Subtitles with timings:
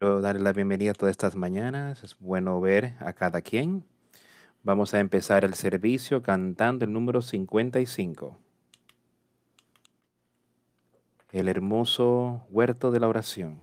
[0.00, 2.02] Quiero darle la bienvenida a todas estas mañanas.
[2.02, 3.84] Es bueno ver a cada quien.
[4.62, 8.38] Vamos a empezar el servicio cantando el número 55.
[11.32, 13.60] El hermoso huerto de la oración.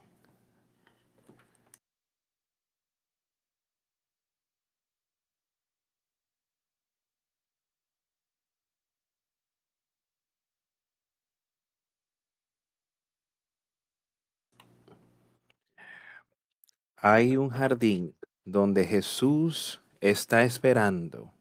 [17.00, 21.32] Hay un jardín donde Jesús está esperando.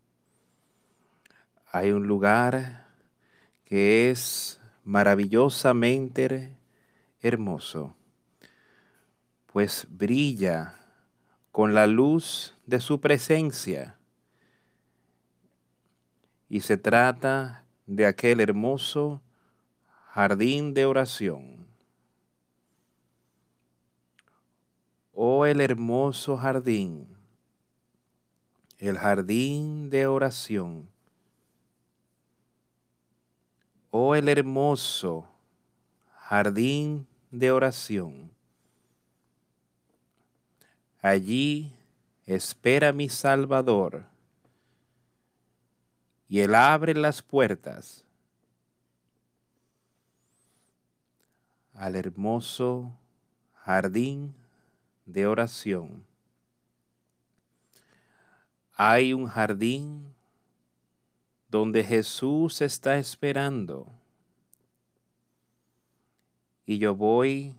[1.73, 2.89] Hay un lugar
[3.65, 6.55] que es maravillosamente
[7.23, 7.97] hermoso,
[9.47, 10.79] pues brilla
[11.51, 13.97] con la luz de su presencia.
[16.51, 19.23] Y se trata de aquel hermoso
[20.11, 21.56] jardín de oración.
[25.19, 27.09] Oh, el hermoso jardín,
[28.77, 30.87] el jardín de oración.
[33.91, 35.27] Oh, el hermoso
[36.13, 38.31] jardín de oración.
[41.01, 41.73] Allí
[42.27, 44.05] espera mi Salvador
[46.29, 48.05] y Él abre las puertas
[51.73, 52.93] al hermoso
[53.55, 54.35] jardín
[55.07, 56.05] de oración.
[58.75, 60.15] Hay un jardín
[61.49, 63.91] donde Jesús está esperando.
[66.67, 67.55] Y yo voy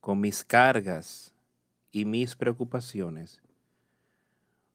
[0.00, 1.32] con mis cargas
[1.92, 3.40] y mis preocupaciones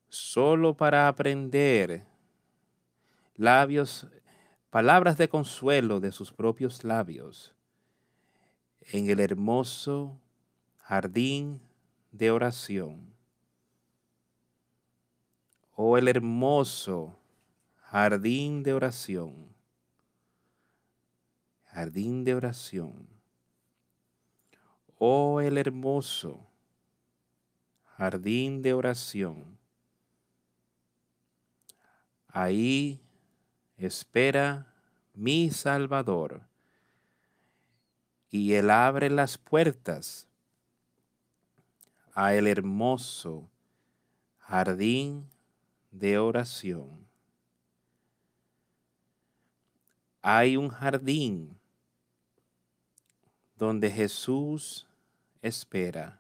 [0.10, 2.06] solo para aprender
[3.36, 4.08] labios,
[4.70, 7.54] palabras de consuelo de sus propios labios
[8.82, 10.18] en el hermoso
[10.88, 11.60] jardín
[12.12, 13.14] de oración.
[15.76, 17.20] Oh, el hermoso
[17.82, 19.54] jardín de oración.
[21.66, 23.06] Jardín de oración.
[24.98, 26.48] Oh, el hermoso
[27.98, 29.58] jardín de oración.
[32.30, 33.02] Ahí
[33.76, 34.74] espera
[35.14, 36.44] mi Salvador
[38.30, 40.27] y Él abre las puertas
[42.20, 43.48] a el hermoso
[44.40, 45.30] jardín
[45.92, 47.06] de oración.
[50.24, 51.60] Hay un jardín
[53.56, 54.88] donde Jesús
[55.44, 56.20] espera.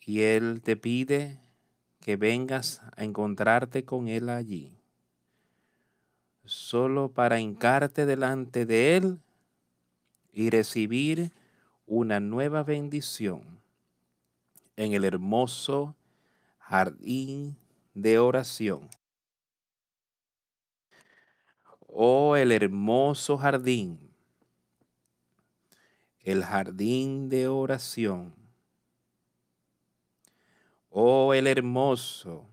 [0.00, 1.38] Y Él te pide
[2.00, 4.76] que vengas a encontrarte con Él allí,
[6.44, 9.20] solo para hincarte delante de Él
[10.32, 11.30] y recibir
[11.92, 13.42] una nueva bendición
[14.76, 15.96] en el hermoso
[16.60, 17.56] jardín
[17.94, 18.88] de oración.
[21.88, 23.98] Oh, el hermoso jardín,
[26.20, 28.32] el jardín de oración.
[30.90, 32.46] Oh, el hermoso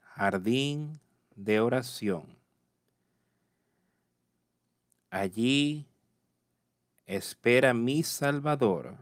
[0.00, 0.98] jardín
[1.36, 2.24] de oración.
[5.10, 5.89] Allí
[7.10, 8.94] espera mi Salvador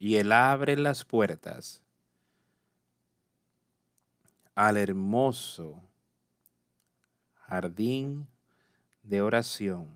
[0.00, 1.80] y Él abre las puertas
[4.56, 5.80] al hermoso
[7.34, 8.26] jardín
[9.04, 9.86] de oración.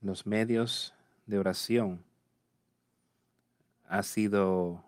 [0.00, 0.92] Los medios
[1.24, 2.04] de oración
[3.88, 4.85] ha sido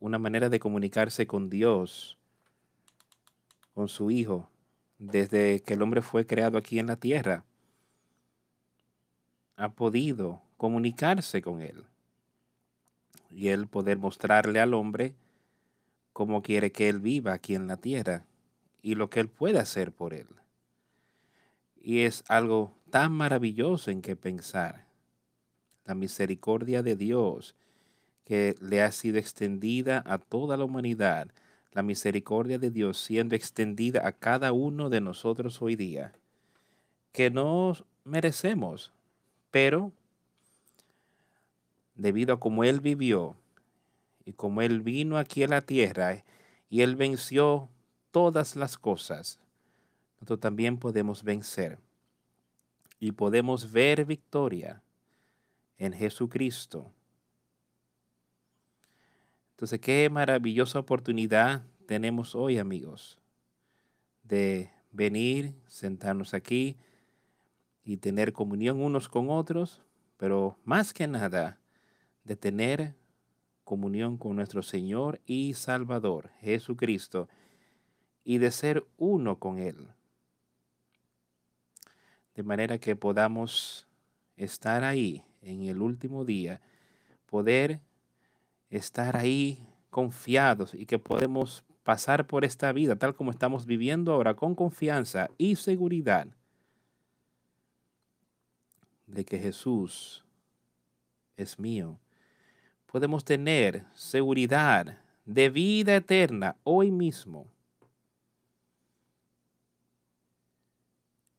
[0.00, 2.18] una manera de comunicarse con Dios,
[3.74, 4.48] con su Hijo,
[4.98, 7.44] desde que el hombre fue creado aquí en la tierra.
[9.56, 11.84] Ha podido comunicarse con Él
[13.30, 15.14] y Él poder mostrarle al hombre
[16.12, 18.24] cómo quiere que Él viva aquí en la tierra
[18.82, 20.28] y lo que Él puede hacer por Él.
[21.76, 24.86] Y es algo tan maravilloso en que pensar.
[25.84, 27.54] La misericordia de Dios
[28.28, 31.28] que le ha sido extendida a toda la humanidad,
[31.72, 36.12] la misericordia de Dios siendo extendida a cada uno de nosotros hoy día,
[37.12, 38.92] que no merecemos,
[39.50, 39.92] pero
[41.94, 43.34] debido a cómo Él vivió
[44.26, 46.22] y como Él vino aquí a la tierra
[46.68, 47.70] y Él venció
[48.10, 49.38] todas las cosas,
[50.16, 51.78] nosotros también podemos vencer
[53.00, 54.82] y podemos ver victoria
[55.78, 56.92] en Jesucristo
[59.58, 63.18] entonces, qué maravillosa oportunidad tenemos hoy, amigos,
[64.22, 66.76] de venir, sentarnos aquí
[67.82, 69.82] y tener comunión unos con otros,
[70.16, 71.58] pero más que nada,
[72.22, 72.94] de tener
[73.64, 77.28] comunión con nuestro Señor y Salvador, Jesucristo,
[78.22, 79.88] y de ser uno con Él.
[82.36, 83.88] De manera que podamos
[84.36, 86.60] estar ahí en el último día,
[87.26, 87.80] poder
[88.70, 89.58] estar ahí
[89.90, 95.30] confiados y que podemos pasar por esta vida tal como estamos viviendo ahora con confianza
[95.38, 96.28] y seguridad
[99.06, 100.24] de que Jesús
[101.36, 101.98] es mío.
[102.86, 107.46] Podemos tener seguridad de vida eterna hoy mismo.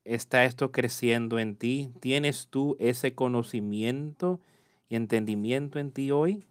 [0.04, 1.92] ¿Está esto creciendo en ti?
[2.00, 4.40] ¿Tienes tú ese conocimiento
[4.90, 6.49] y entendimiento en ti hoy?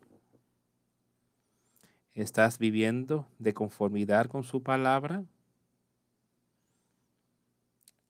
[2.19, 5.23] ¿Estás viviendo de conformidad con su palabra?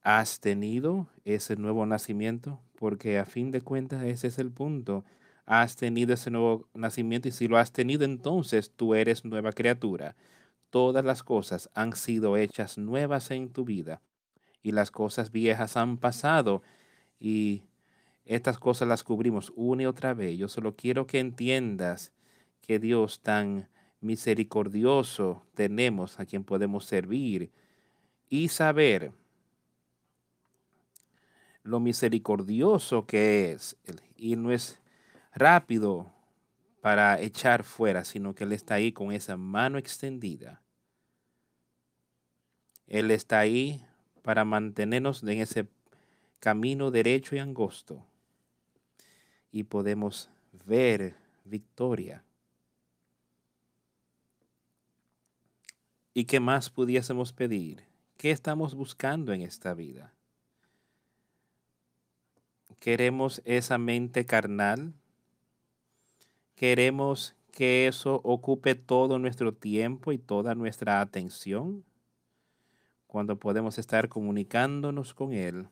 [0.01, 2.59] ¿Has tenido ese nuevo nacimiento?
[2.79, 5.05] Porque a fin de cuentas ese es el punto.
[5.45, 10.15] Has tenido ese nuevo nacimiento y si lo has tenido entonces tú eres nueva criatura.
[10.71, 14.01] Todas las cosas han sido hechas nuevas en tu vida
[14.63, 16.63] y las cosas viejas han pasado
[17.19, 17.61] y
[18.25, 20.35] estas cosas las cubrimos una y otra vez.
[20.35, 22.11] Yo solo quiero que entiendas
[22.65, 23.67] que Dios tan
[24.01, 27.51] misericordioso tenemos a quien podemos servir
[28.29, 29.11] y saber
[31.63, 33.77] lo misericordioso que es.
[34.15, 34.79] Y no es
[35.33, 36.11] rápido
[36.81, 40.61] para echar fuera, sino que Él está ahí con esa mano extendida.
[42.87, 43.85] Él está ahí
[44.23, 45.67] para mantenernos en ese
[46.39, 48.05] camino derecho y angosto.
[49.51, 50.29] Y podemos
[50.65, 52.23] ver victoria.
[56.19, 57.85] ¿Y qué más pudiésemos pedir?
[58.17, 60.13] ¿Qué estamos buscando en esta vida?
[62.81, 64.93] ¿Queremos esa mente carnal?
[66.55, 71.85] ¿Queremos que eso ocupe todo nuestro tiempo y toda nuestra atención?
[73.07, 75.69] Cuando podemos estar comunicándonos con Él,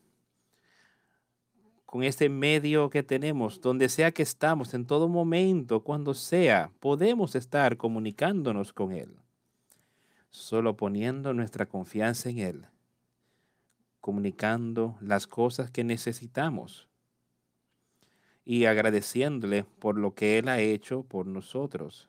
[1.85, 7.35] con este medio que tenemos, donde sea que estamos, en todo momento, cuando sea, podemos
[7.35, 9.17] estar comunicándonos con Él
[10.37, 12.65] solo poniendo nuestra confianza en Él,
[13.99, 16.87] comunicando las cosas que necesitamos
[18.45, 22.07] y agradeciéndole por lo que Él ha hecho por nosotros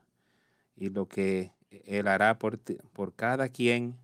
[0.77, 2.61] y lo que Él hará por,
[2.93, 3.97] por cada quien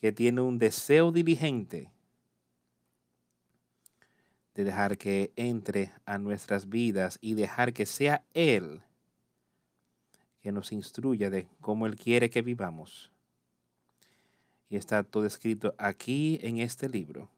[0.00, 1.90] que tiene un deseo diligente
[4.54, 8.82] de dejar que entre a nuestras vidas y dejar que sea Él
[10.42, 13.10] que nos instruya de cómo Él quiere que vivamos.
[14.70, 17.28] Y está todo escrito aquí en este libro.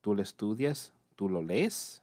[0.00, 2.02] Tú lo estudias, tú lo lees.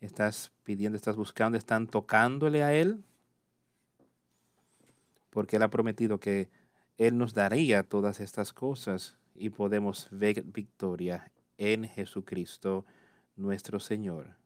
[0.00, 3.02] Estás pidiendo, estás buscando, están tocándole a Él.
[5.30, 6.48] Porque Él ha prometido que
[6.98, 12.84] Él nos daría todas estas cosas y podemos ver victoria en Jesucristo
[13.36, 14.36] nuestro Señor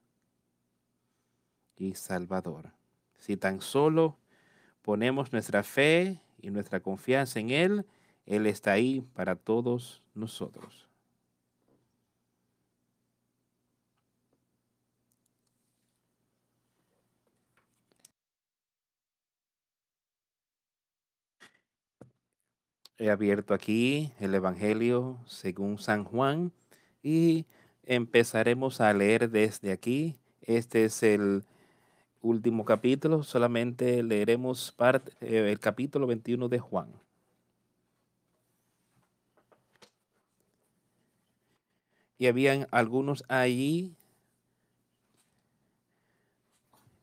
[1.76, 2.73] y Salvador.
[3.18, 4.16] Si tan solo
[4.82, 7.87] ponemos nuestra fe y nuestra confianza en Él,
[8.26, 10.87] Él está ahí para todos nosotros.
[22.99, 26.52] He abierto aquí el Evangelio según San Juan
[27.02, 27.44] y
[27.82, 30.16] empezaremos a leer desde aquí.
[30.40, 31.44] Este es el
[32.26, 36.88] último capítulo, solamente leeremos parte, eh, el capítulo 21 de Juan.
[42.18, 43.95] Y habían algunos allí.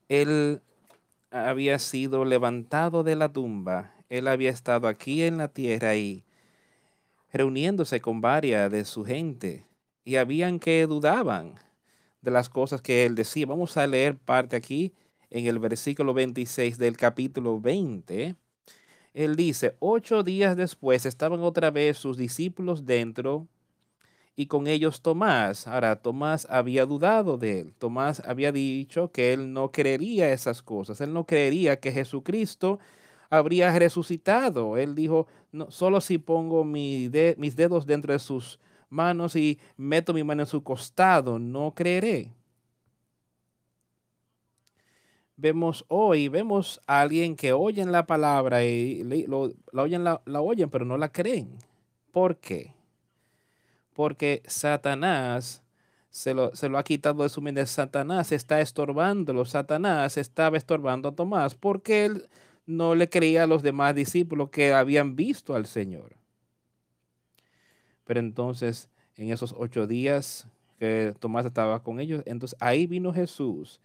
[0.10, 0.62] Él
[1.32, 3.94] había sido levantado de la tumba.
[4.10, 6.24] Él había estado aquí en la tierra y
[7.32, 9.66] reuniéndose con varias de su gente.
[10.04, 11.56] Y habían que dudaban
[12.22, 13.46] de las cosas que él decía.
[13.46, 14.94] Vamos a leer parte aquí
[15.34, 18.36] en el versículo 26 del capítulo 20,
[19.14, 23.48] él dice, ocho días después estaban otra vez sus discípulos dentro
[24.36, 25.68] y con ellos Tomás.
[25.68, 27.74] Ahora, Tomás había dudado de él.
[27.78, 31.02] Tomás había dicho que él no creería esas cosas.
[31.02, 32.80] Él no creería que Jesucristo
[33.30, 34.78] habría resucitado.
[34.78, 38.60] Él dijo, no, solo si pongo mis dedos dentro de sus
[38.90, 42.32] manos y meto mi mano en su costado, no creeré.
[45.36, 50.42] Vemos hoy, vemos a alguien que oyen la palabra y lo, la, oyen, la, la
[50.42, 51.58] oyen, pero no la creen.
[52.12, 52.74] ¿Por qué?
[53.94, 55.64] Porque Satanás
[56.10, 57.66] se lo, se lo, ha quitado de su mente.
[57.66, 59.46] Satanás está estorbándolo.
[59.46, 62.30] Satanás estaba estorbando a Tomás porque él
[62.66, 66.16] no le creía a los demás discípulos que habían visto al Señor.
[68.06, 70.48] Pero entonces, en esos ocho días
[70.80, 73.80] que Tomás estaba con ellos, entonces ahí vino Jesús.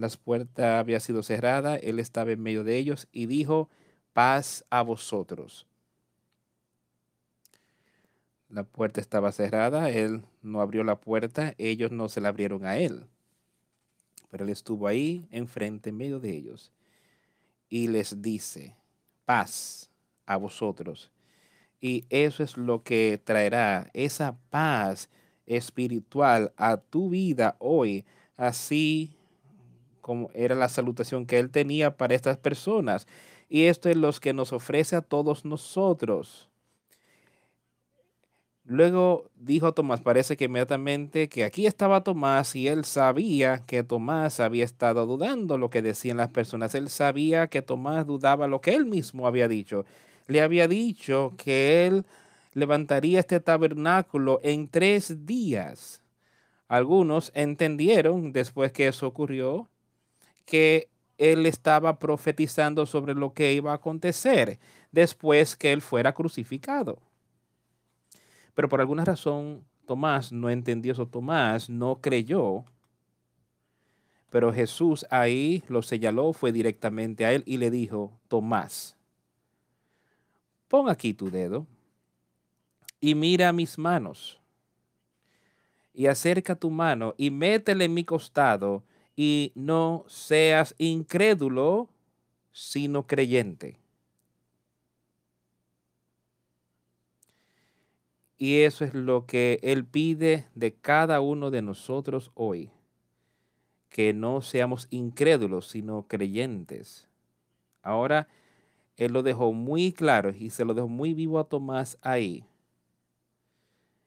[0.00, 3.68] Las puertas había sido cerrada, él estaba en medio de ellos y dijo,
[4.14, 5.66] paz a vosotros.
[8.48, 12.78] La puerta estaba cerrada, él no abrió la puerta, ellos no se la abrieron a
[12.78, 13.04] él.
[14.30, 16.72] Pero él estuvo ahí enfrente, en medio de ellos
[17.68, 18.74] y les dice,
[19.26, 19.90] paz
[20.24, 21.10] a vosotros.
[21.78, 25.10] Y eso es lo que traerá esa paz
[25.44, 28.06] espiritual a tu vida hoy,
[28.38, 29.19] así
[30.00, 33.06] como era la salutación que él tenía para estas personas.
[33.48, 36.50] Y esto es lo que nos ofrece a todos nosotros.
[38.64, 44.38] Luego dijo Tomás, parece que inmediatamente que aquí estaba Tomás y él sabía que Tomás
[44.38, 46.76] había estado dudando lo que decían las personas.
[46.76, 49.86] Él sabía que Tomás dudaba lo que él mismo había dicho.
[50.28, 52.06] Le había dicho que él
[52.54, 56.00] levantaría este tabernáculo en tres días.
[56.68, 59.68] Algunos entendieron después que eso ocurrió
[60.50, 64.58] que él estaba profetizando sobre lo que iba a acontecer
[64.90, 66.98] después que él fuera crucificado.
[68.54, 71.06] Pero por alguna razón Tomás no entendió eso.
[71.06, 72.64] Tomás no creyó.
[74.30, 78.96] Pero Jesús ahí lo señaló, fue directamente a él y le dijo, Tomás,
[80.68, 81.66] pon aquí tu dedo
[83.00, 84.40] y mira mis manos.
[85.92, 88.84] Y acerca tu mano y métele en mi costado
[89.16, 91.88] y no seas incrédulo,
[92.52, 93.78] sino creyente.
[98.40, 102.70] Y eso es lo que Él pide de cada uno de nosotros hoy.
[103.90, 107.06] Que no seamos incrédulos, sino creyentes.
[107.82, 108.28] Ahora,
[108.96, 112.46] Él lo dejó muy claro y se lo dejó muy vivo a Tomás ahí.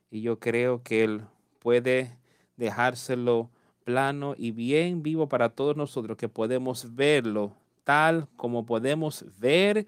[0.09, 1.21] Y yo creo que Él
[1.59, 2.17] puede
[2.57, 3.51] dejárselo
[3.83, 9.85] plano y bien vivo para todos nosotros, que podemos verlo tal como podemos ver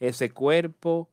[0.00, 1.08] ese cuerpo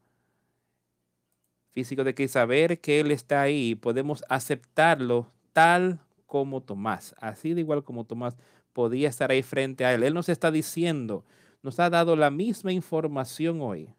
[1.74, 7.62] físico de que saber que Él está ahí, podemos aceptarlo tal como Tomás, así de
[7.62, 8.38] igual como Tomás
[8.74, 10.04] podía estar ahí frente a Él.
[10.04, 11.24] Él nos está diciendo,
[11.64, 13.90] nos ha dado la misma información hoy.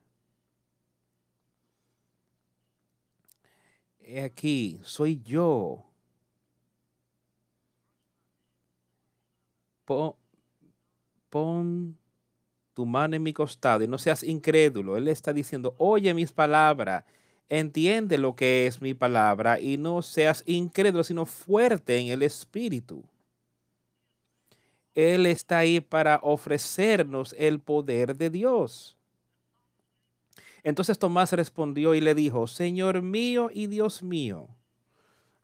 [4.01, 5.85] He aquí, soy yo.
[9.87, 10.15] Pon,
[12.75, 14.97] tu mano en mi costado y no seas incrédulo.
[14.97, 17.05] Él está diciendo, oye mis palabras
[17.49, 23.05] entiende lo que es mi palabra y no seas incrédulo, sino fuerte en el espíritu.
[24.95, 28.97] Él está ahí para ofrecernos el poder de Dios.
[30.63, 34.49] Entonces Tomás respondió y le dijo, Señor mío y Dios mío.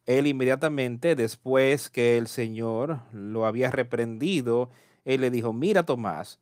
[0.06, 4.70] Él inmediatamente, después que el Señor lo había reprendido,
[5.04, 6.40] él le dijo, mira Tomás,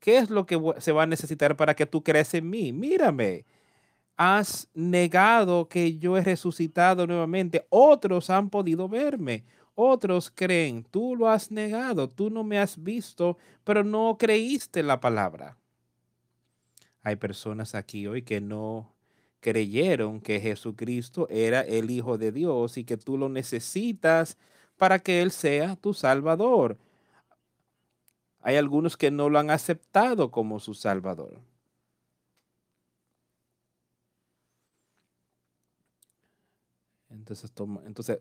[0.00, 2.72] ¿qué es lo que se va a necesitar para que tú creas en mí?
[2.72, 3.46] Mírame
[4.18, 7.64] has negado que yo he resucitado nuevamente.
[7.70, 9.44] Otros han podido verme.
[9.76, 14.98] Otros creen, tú lo has negado, tú no me has visto, pero no creíste la
[14.98, 15.56] palabra.
[17.04, 18.92] Hay personas aquí hoy que no
[19.40, 24.36] creyeron que Jesucristo era el Hijo de Dios y que tú lo necesitas
[24.76, 26.76] para que Él sea tu Salvador.
[28.40, 31.38] Hay algunos que no lo han aceptado como su Salvador.
[37.10, 37.50] Entonces,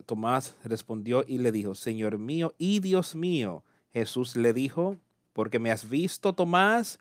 [0.05, 3.63] Tomás respondió y le dijo, Señor mío y Dios mío.
[3.93, 4.97] Jesús le dijo,
[5.33, 7.00] porque me has visto, Tomás,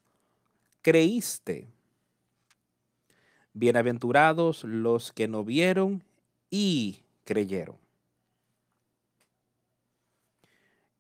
[0.82, 1.68] creíste.
[3.59, 6.05] Bienaventurados los que no vieron
[6.51, 7.79] y creyeron.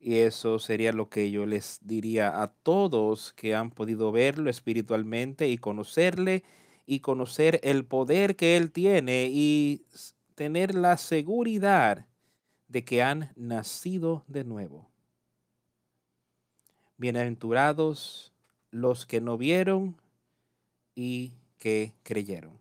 [0.00, 5.48] Y eso sería lo que yo les diría a todos que han podido verlo espiritualmente
[5.48, 6.44] y conocerle
[6.86, 9.84] y conocer el poder que él tiene y
[10.34, 12.06] tener la seguridad
[12.68, 14.88] de que han nacido de nuevo.
[16.96, 18.32] Bienaventurados
[18.70, 20.00] los que no vieron
[20.94, 22.58] y que creyeron.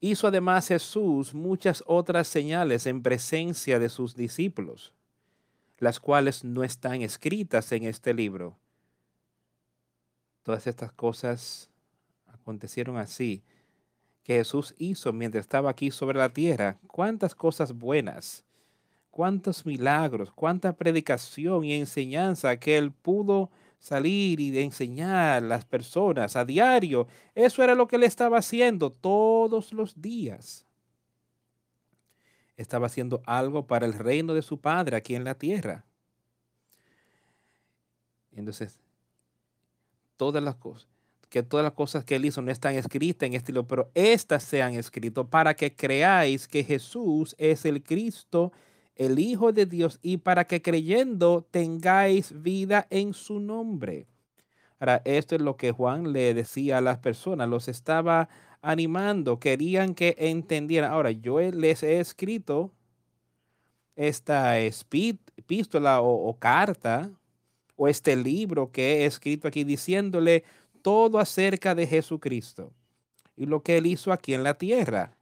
[0.00, 4.92] Hizo además Jesús muchas otras señales en presencia de sus discípulos,
[5.78, 8.56] las cuales no están escritas en este libro.
[10.42, 11.70] Todas estas cosas
[12.26, 13.42] acontecieron así
[14.22, 16.76] que Jesús hizo mientras estaba aquí sobre la tierra.
[16.88, 18.44] Cuántas cosas buenas,
[19.10, 25.64] cuántos milagros, cuánta predicación y enseñanza que él pudo salir y de enseñar a las
[25.64, 27.06] personas a diario.
[27.34, 30.66] Eso era lo que él estaba haciendo todos los días.
[32.56, 35.84] Estaba haciendo algo para el reino de su Padre aquí en la tierra.
[38.32, 38.78] Entonces,
[40.16, 40.88] todas las cosas,
[41.28, 44.42] que todas las cosas que él hizo no están escritas en este libro, pero estas
[44.42, 48.52] se han escrito para que creáis que Jesús es el Cristo,
[48.96, 54.06] el Hijo de Dios, y para que creyendo tengáis vida en su nombre.
[54.78, 58.28] Ahora, esto es lo que Juan le decía a las personas, los estaba
[58.60, 60.92] animando, querían que entendieran.
[60.92, 62.72] Ahora, yo les he escrito
[63.94, 67.10] esta epístola o, o carta
[67.76, 70.44] o este libro que he escrito aquí diciéndole
[70.82, 72.72] todo acerca de Jesucristo
[73.36, 75.16] y lo que él hizo aquí en la tierra.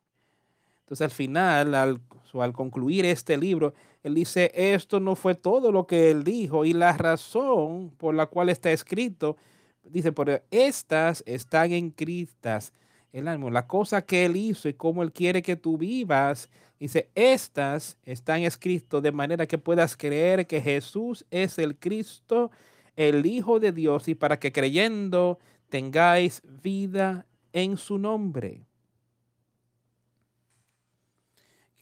[0.81, 2.00] Entonces al final, al,
[2.42, 6.72] al concluir este libro, él dice, esto no fue todo lo que él dijo y
[6.72, 9.36] la razón por la cual está escrito,
[9.84, 12.72] dice, por estas están escritas
[13.12, 16.50] el alma, la cosa que él hizo y cómo él quiere que tú vivas
[16.84, 22.50] Dice, estas están escritas de manera que puedas creer que Jesús es el Cristo,
[22.96, 28.66] el Hijo de Dios, y para que creyendo tengáis vida en su nombre.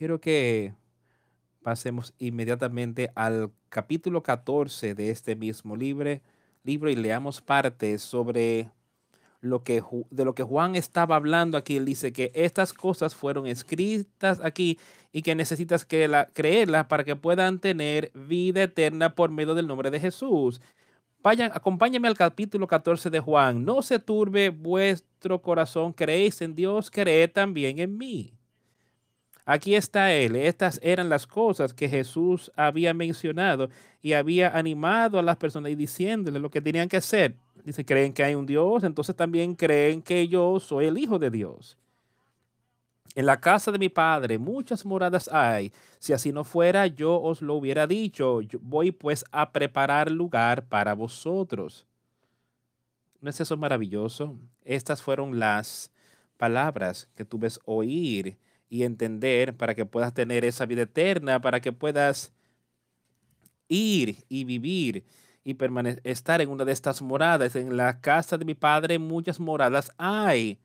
[0.02, 0.74] Quiero que
[1.62, 6.18] pasemos inmediatamente al capítulo 14 de este mismo libro,
[6.64, 8.72] libro y leamos partes sobre
[9.40, 11.76] lo que, de lo que Juan estaba hablando aquí.
[11.76, 14.76] Él dice que estas cosas fueron escritas aquí
[15.12, 19.68] y que necesitas que la, creerlas para que puedan tener vida eterna por medio del
[19.68, 20.60] nombre de Jesús.
[21.22, 23.64] Vayan, acompáñame al capítulo 14 de Juan.
[23.64, 28.34] No se turbe vuestro corazón, creéis en Dios, creed también en mí.
[29.44, 30.36] Aquí está él.
[30.36, 33.68] Estas eran las cosas que Jesús había mencionado
[34.00, 37.34] y había animado a las personas y diciéndole lo que tenían que hacer.
[37.64, 41.30] Dice, creen que hay un Dios, entonces también creen que yo soy el Hijo de
[41.30, 41.76] Dios.
[43.14, 45.72] En la casa de mi padre muchas moradas hay.
[45.98, 48.40] Si así no fuera, yo os lo hubiera dicho.
[48.60, 51.86] voy pues a preparar lugar para vosotros.
[53.20, 54.36] ¿No es eso maravilloso?
[54.64, 55.92] Estas fueron las
[56.38, 58.36] palabras que tú ves oír
[58.72, 62.32] y entender para que puedas tener esa vida eterna, para que puedas
[63.68, 65.04] ir y vivir
[65.44, 65.54] y
[66.04, 67.54] estar en una de estas moradas.
[67.54, 70.58] En la casa de mi padre muchas moradas hay.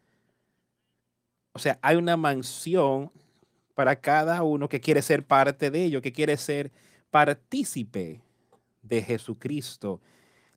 [1.51, 3.11] O sea, hay una mansión
[3.75, 6.71] para cada uno que quiere ser parte de ello, que quiere ser
[7.11, 8.21] partícipe
[8.83, 9.99] de Jesucristo.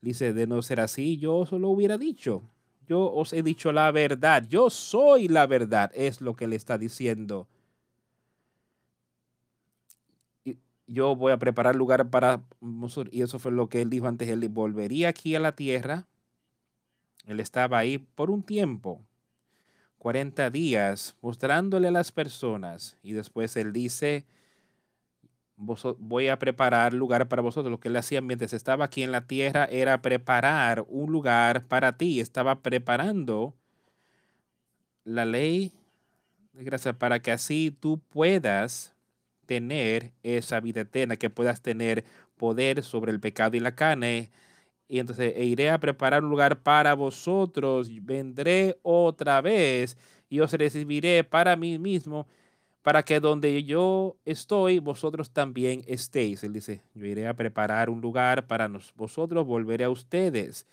[0.01, 2.45] Dice, de no ser así, yo os lo hubiera dicho.
[2.91, 4.45] Yo os he dicho la verdad.
[4.49, 7.47] Yo soy la verdad, es lo que le está diciendo.
[10.89, 12.43] yo voy a preparar lugar para
[13.13, 14.29] Y eso fue lo que él dijo antes.
[14.29, 16.09] Él volvería aquí a la tierra.
[17.27, 19.07] Él estaba ahí por un tiempo,
[19.99, 22.99] 40 días, mostrándole a las personas.
[23.05, 24.27] Y después él dice,
[25.61, 27.71] voy a preparar lugar para vosotros.
[27.71, 31.97] Lo que él hacía mientras estaba aquí en la tierra era preparar un lugar para
[31.97, 32.21] ti.
[32.21, 33.55] Estaba preparando
[35.05, 35.73] la ley
[36.53, 38.95] de gracia para que así tú puedas
[39.47, 42.05] tener esa vida eterna, que puedas tener
[42.37, 44.31] poder sobre el pecado y la carne.
[44.89, 49.97] Y entonces e iré a preparar un lugar para vosotros, vendré otra vez
[50.29, 52.27] y os recibiré para mí mismo,
[52.83, 56.43] para que donde yo estoy, vosotros también estéis.
[56.45, 60.67] Él dice, yo iré a preparar un lugar para vosotros, volveré a ustedes,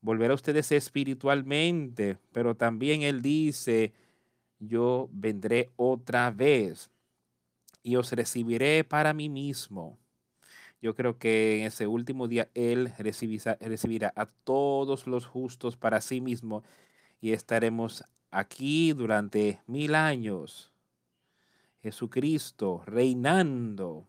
[0.00, 3.92] volveré a ustedes espiritualmente, pero también él dice,
[4.58, 6.90] yo vendré otra vez
[7.82, 9.98] y os recibiré para mí mismo.
[10.82, 16.20] Yo creo que en ese último día Él recibirá, a todos los justos para sí
[16.20, 16.64] mismo
[17.20, 20.71] y estaremos aquí durante mil años.
[21.82, 24.06] Jesucristo reinando.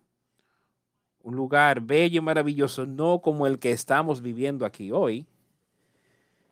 [1.21, 5.25] Un lugar bello y maravilloso, no como el que estamos viviendo aquí hoy,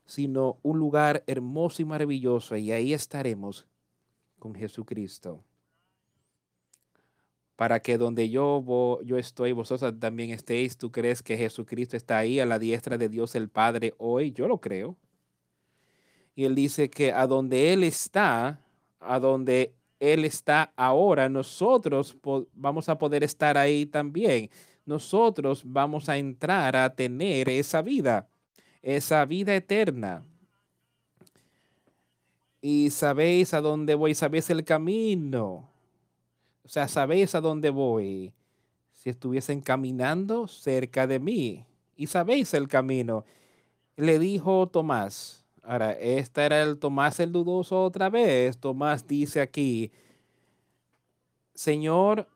[0.05, 2.55] sino un lugar hermoso y maravilloso.
[2.55, 3.65] Y ahí estaremos
[4.39, 5.43] con Jesucristo
[7.61, 10.77] para que donde yo, yo estoy, vosotros también estéis.
[10.77, 14.31] ¿Tú crees que Jesucristo está ahí a la diestra de Dios el Padre hoy?
[14.31, 14.97] Yo lo creo.
[16.33, 18.59] Y él dice que a donde Él está,
[18.99, 22.17] a donde Él está ahora, nosotros
[22.55, 24.49] vamos a poder estar ahí también.
[24.83, 28.27] nosotros vamos a entrar a tener esa vida,
[28.81, 30.25] esa vida eterna.
[32.59, 35.69] Y sabéis a dónde voy, sabéis el camino.
[36.63, 38.33] O sea, sabéis a dónde voy.
[38.93, 41.63] Si estuviesen caminando cerca de mí
[41.95, 43.23] y sabéis el camino,
[43.97, 45.40] le dijo Tomás.
[45.61, 48.57] Ahora, esta era el Tomás el dudoso otra vez.
[48.57, 49.91] Tomás dice aquí,
[51.53, 52.27] Señor,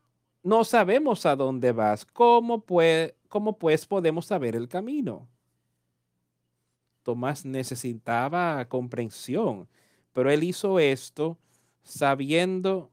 [0.43, 2.05] no sabemos a dónde vas.
[2.05, 5.27] ¿Cómo, pues, ¿Cómo pues podemos saber el camino?
[7.03, 9.67] Tomás necesitaba comprensión,
[10.13, 11.37] pero él hizo esto
[11.83, 12.91] sabiendo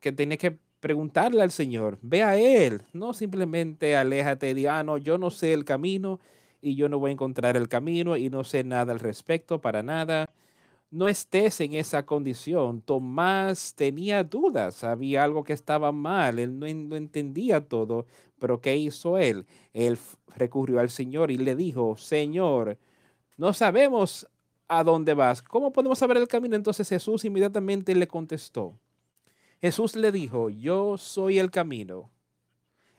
[0.00, 4.98] que tenía que preguntarle al Señor, ve a Él, no simplemente aléjate y ah, no,
[4.98, 6.20] yo no sé el camino
[6.60, 9.82] y yo no voy a encontrar el camino y no sé nada al respecto para
[9.82, 10.28] nada
[10.90, 12.80] no estés en esa condición.
[12.80, 18.06] Tomás tenía dudas, había algo que estaba mal, él no, entendía todo,
[18.38, 19.46] pero ¿qué hizo él?
[19.72, 19.98] Él
[20.34, 22.78] recurrió al Señor y le dijo, Señor,
[23.36, 24.26] no sabemos
[24.68, 26.56] a dónde vas, ¿cómo podemos saber el camino?
[26.56, 28.74] Entonces Jesús inmediatamente le contestó.
[29.60, 32.10] Jesús le dijo, yo soy el camino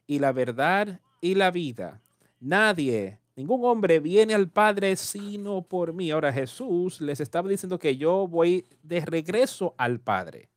[0.08, 2.02] y la verdad y la vida.
[2.40, 6.12] Nadie Ningún hombre viene al Padre sino por mí.
[6.12, 10.50] Ahora Jesús les estaba diciendo que yo voy de regreso al Padre.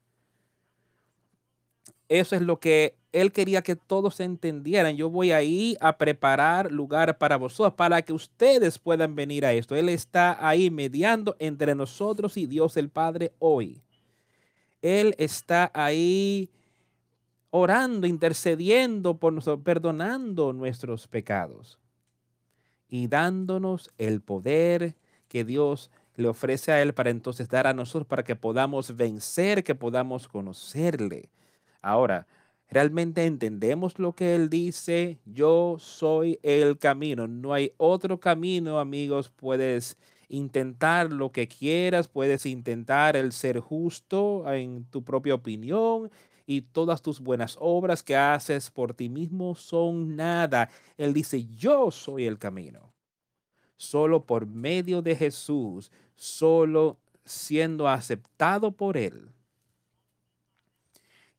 [2.09, 4.97] Eso es lo que él quería que todos entendieran.
[4.97, 9.77] Yo voy ahí a preparar lugar para vosotros, para que ustedes puedan venir a esto.
[9.77, 13.81] Él está ahí mediando entre nosotros y Dios el Padre hoy.
[14.81, 16.51] Él está ahí
[17.51, 21.79] orando, intercediendo por nosotros, perdonando nuestros pecados
[22.92, 24.94] y dándonos el poder
[25.28, 29.64] que Dios le ofrece a Él para entonces dar a nosotros, para que podamos vencer,
[29.64, 31.31] que podamos conocerle.
[31.81, 32.26] Ahora,
[32.68, 35.18] ¿realmente entendemos lo que Él dice?
[35.24, 37.26] Yo soy el camino.
[37.26, 39.31] No hay otro camino, amigos.
[39.31, 39.96] Puedes
[40.28, 46.11] intentar lo que quieras, puedes intentar el ser justo en tu propia opinión,
[46.56, 50.68] y todas tus buenas obras que haces por ti mismo son nada.
[50.98, 52.92] Él dice, yo soy el camino.
[53.78, 59.30] Solo por medio de Jesús, solo siendo aceptado por Él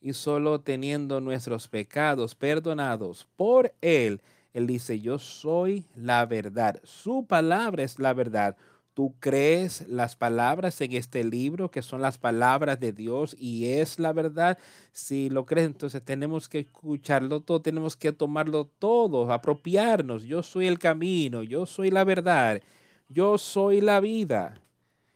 [0.01, 4.19] y solo teniendo nuestros pecados perdonados por Él,
[4.51, 6.81] Él dice, yo soy la verdad.
[6.83, 8.57] Su palabra es la verdad
[8.93, 13.99] tú crees las palabras en este libro, que son las palabras de Dios y es
[13.99, 14.57] la verdad,
[14.91, 20.23] si lo crees, entonces tenemos que escucharlo todo, tenemos que tomarlo todo, apropiarnos.
[20.23, 22.61] Yo soy el camino, yo soy la verdad,
[23.09, 24.59] yo soy la vida.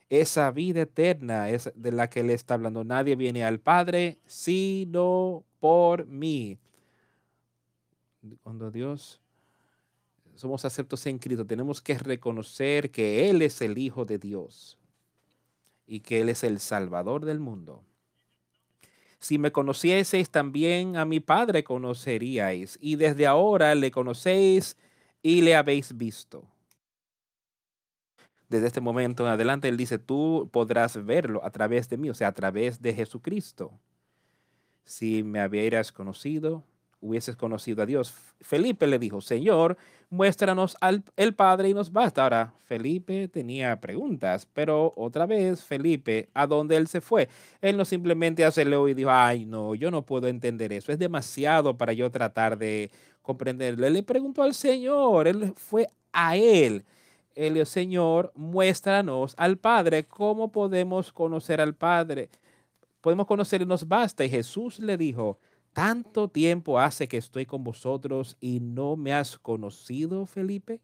[0.09, 2.83] Esa vida eterna es de la que Él está hablando.
[2.83, 6.57] Nadie viene al Padre sino por mí.
[8.41, 9.21] Cuando Dios
[10.37, 14.77] somos aceptos en Cristo, tenemos que reconocer que Él es el Hijo de Dios
[15.85, 17.83] y que Él es el Salvador del mundo.
[19.19, 24.77] Si me conocieseis, también a mi Padre conoceríais, y desde ahora le conocéis
[25.23, 26.45] y le habéis visto.
[28.47, 32.13] Desde este momento en adelante, Él dice, tú podrás verlo a través de mí, o
[32.13, 33.71] sea, a través de Jesucristo.
[34.85, 36.63] Si me hubieras conocido,
[37.01, 38.13] hubieses conocido a Dios.
[38.41, 39.77] Felipe le dijo, Señor,
[40.09, 42.23] muéstranos al el Padre y nos basta.
[42.23, 47.29] Ahora, Felipe tenía preguntas, pero otra vez, Felipe, ¿a dónde él se fue?
[47.61, 51.77] Él no simplemente aceleró y dijo, ay, no, yo no puedo entender eso, es demasiado
[51.77, 52.91] para yo tratar de
[53.21, 53.85] comprenderlo.
[53.85, 56.85] Él le preguntó al Señor, él fue a él.
[57.35, 60.05] El Señor, muéstranos al Padre.
[60.05, 62.29] ¿Cómo podemos conocer al Padre?
[63.01, 64.25] Podemos conocer y nos basta.
[64.25, 65.37] Y Jesús le dijo,
[65.77, 70.81] ¿Tanto tiempo hace que estoy con vosotros y no me has conocido, Felipe?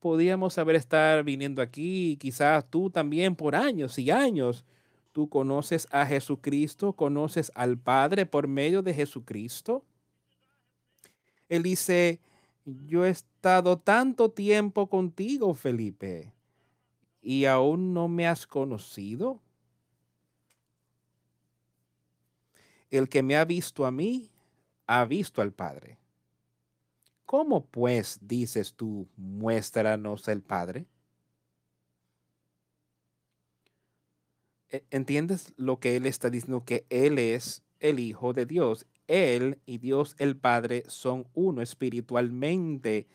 [0.00, 4.64] Podíamos haber estar viniendo aquí, quizás tú también por años y años.
[5.12, 9.84] Tú conoces a Jesucristo, conoces al Padre por medio de Jesucristo.
[11.48, 12.18] Él dice,
[12.64, 16.32] yo he estado tanto tiempo contigo, Felipe,
[17.22, 19.41] y aún no me has conocido.
[22.92, 24.30] El que me ha visto a mí,
[24.86, 25.98] ha visto al Padre.
[27.24, 30.84] ¿Cómo pues dices tú, muéstranos el Padre?
[34.68, 36.66] E, ¿Entiendes lo que él está diciendo?
[36.66, 38.86] Que él es el Hijo de Dios.
[39.06, 43.08] Él y Dios el Padre son uno espiritualmente.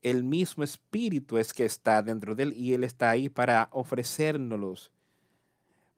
[0.00, 4.90] El mismo espíritu es que está dentro de él y él está ahí para ofrecérnoslos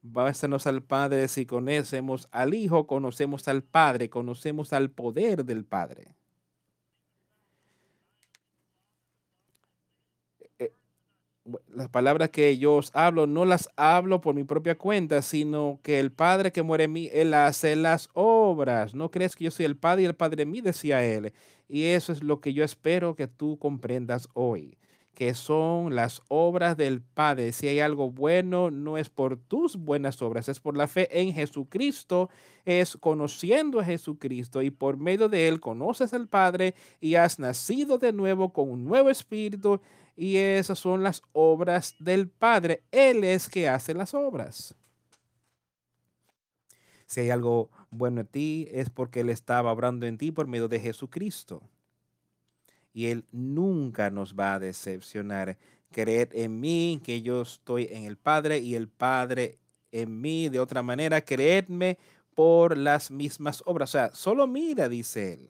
[0.07, 6.13] Bástanos al Padre si conocemos al Hijo, conocemos al Padre, conocemos al poder del Padre.
[10.59, 10.71] Eh,
[11.73, 15.99] las palabras que yo os hablo no las hablo por mi propia cuenta, sino que
[15.99, 18.93] el Padre que muere en mí, Él hace las obras.
[18.93, 20.61] ¿No crees que yo soy el Padre y el Padre en mí?
[20.61, 21.33] Decía Él.
[21.67, 24.77] Y eso es lo que yo espero que tú comprendas hoy
[25.15, 27.53] que son las obras del Padre.
[27.53, 31.33] Si hay algo bueno, no es por tus buenas obras, es por la fe en
[31.33, 32.29] Jesucristo,
[32.65, 37.97] es conociendo a Jesucristo y por medio de él conoces al Padre y has nacido
[37.97, 39.81] de nuevo con un nuevo espíritu
[40.15, 42.83] y esas son las obras del Padre.
[42.91, 44.75] Él es que hace las obras.
[47.07, 50.67] Si hay algo bueno en ti, es porque Él estaba obrando en ti por medio
[50.67, 51.61] de Jesucristo
[52.95, 55.57] y Él nunca nos va a decepcionar.
[55.91, 59.59] Creed en mí que yo estoy en el Padre y el Padre
[59.91, 60.47] en mí.
[60.47, 61.97] De otra manera, creedme
[62.33, 63.89] por las mismas obras.
[63.89, 65.49] O sea, solo mira, dice Él.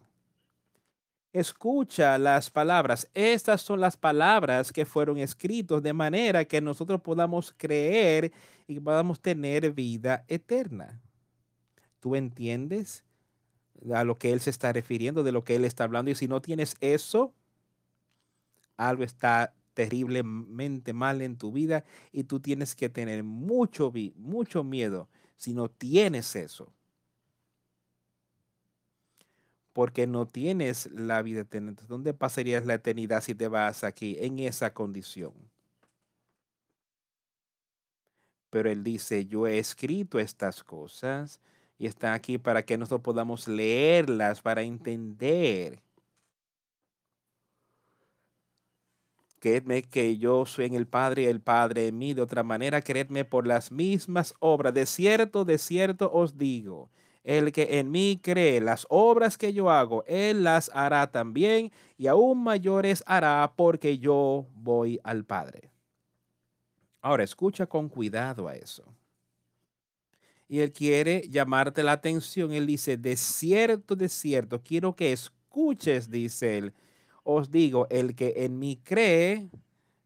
[1.33, 3.07] Escucha las palabras.
[3.13, 8.31] Estas son las palabras que fueron escritas de manera que nosotros podamos creer
[8.67, 10.99] y podamos tener vida eterna.
[11.99, 13.04] ¿Tú entiendes?
[13.93, 16.11] A lo que él se está refiriendo, de lo que él está hablando.
[16.11, 17.33] Y si no tienes eso,
[18.77, 23.91] algo está terriblemente mal en tu vida y tú tienes que tener mucho,
[24.63, 26.71] miedo si no tienes eso.
[29.73, 31.75] Porque no tienes la vida eterna.
[31.89, 35.33] ¿Dónde pasarías la eternidad si te vas aquí en esa condición?
[38.49, 41.41] Pero él dice, yo he escrito estas cosas
[41.77, 45.81] y está aquí para que nosotros podamos leerlas, para entender.
[49.39, 52.13] Creedme que yo soy en el Padre y el Padre en mí.
[52.13, 54.73] De otra manera, creedme por las mismas obras.
[54.73, 56.89] De cierto, de cierto os digo,
[57.23, 62.07] el que en mí cree las obras que yo hago, él las hará también y
[62.07, 65.69] aún mayores hará porque yo voy al Padre.
[67.01, 68.94] Ahora, escucha con cuidado a eso
[70.47, 72.53] y él quiere llamarte la atención.
[72.53, 76.73] Él dice, de cierto, de cierto, quiero que escuches, dice él.
[77.23, 79.49] Os digo, el que en mí cree,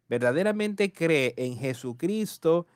[0.08, 2.66] verdaderamente cree en Jesucristo,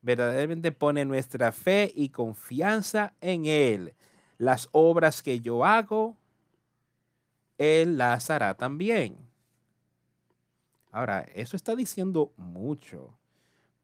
[0.00, 3.94] verdaderamente pone nuestra fe y confianza en Él.
[4.38, 6.16] Las obras que yo hago,
[7.58, 9.16] Él las hará también.
[10.90, 13.14] Ahora, eso está diciendo mucho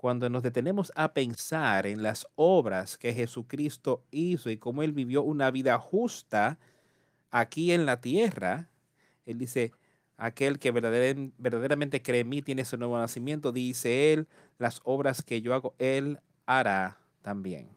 [0.00, 5.22] cuando nos detenemos a pensar en las obras que Jesucristo hizo y cómo Él vivió
[5.22, 6.58] una vida justa
[7.30, 8.70] aquí en la tierra,
[9.26, 9.72] Él dice,
[10.16, 15.42] aquel que verdaderamente cree en mí tiene ese nuevo nacimiento, dice Él, las obras que
[15.42, 17.68] yo hago, Él hará también.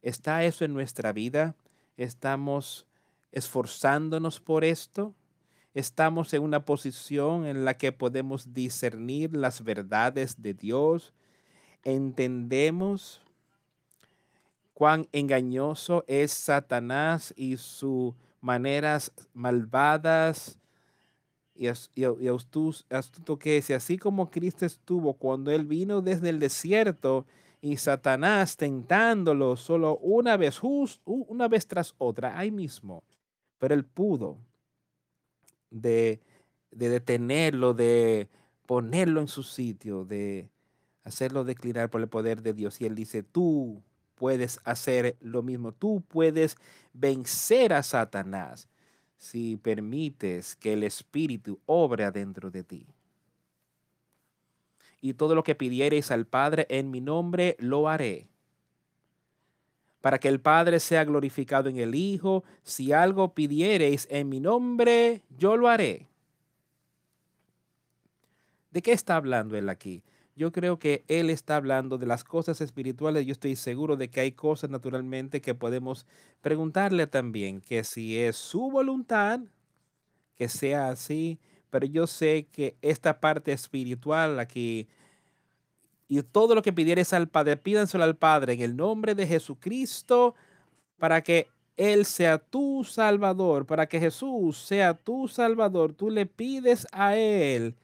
[0.00, 1.56] ¿Está eso en nuestra vida?
[1.98, 2.86] ¿Estamos
[3.32, 5.14] esforzándonos por esto?
[5.78, 11.12] Estamos en una posición en la que podemos discernir las verdades de Dios,
[11.84, 13.22] entendemos
[14.74, 20.58] cuán engañoso es Satanás y sus maneras malvadas
[21.54, 23.70] y, astuto que es.
[23.70, 27.24] así como Cristo estuvo cuando él vino desde el desierto
[27.60, 30.60] y Satanás tentándolo solo una vez,
[31.04, 33.04] una vez tras otra, ahí mismo,
[33.58, 34.38] pero él pudo
[35.70, 36.20] de,
[36.70, 38.28] detenerlo, de
[38.66, 40.48] ponerlo en su sitio, de
[41.04, 42.80] hacerlo declinar por el poder de Dios.
[42.80, 43.82] Y él dice, tú
[44.14, 46.56] puedes hacer lo mismo, tú puedes
[46.92, 48.68] vencer a Satanás
[49.16, 52.86] si permites que el Espíritu obre adentro de ti.
[55.00, 58.28] Y todo lo que pidiereis al Padre en mi nombre, lo haré
[60.00, 62.44] para que el Padre sea glorificado en el Hijo.
[62.62, 66.06] Si algo pidiereis en mi nombre, yo lo haré.
[68.70, 70.02] ¿De qué está hablando él aquí?
[70.36, 73.26] Yo creo que él está hablando de las cosas espirituales.
[73.26, 76.06] Yo estoy seguro de que hay cosas naturalmente que podemos
[76.42, 79.40] preguntarle también, que si es su voluntad,
[80.36, 81.40] que sea así.
[81.70, 84.86] Pero yo sé que esta parte espiritual aquí
[86.08, 90.34] y todo lo que pidieres al Padre, pídanselo al Padre en el nombre de Jesucristo
[90.96, 95.92] para que Él sea tu Salvador, para que Jesús sea tu Salvador.
[95.92, 97.76] Tú le pides a Él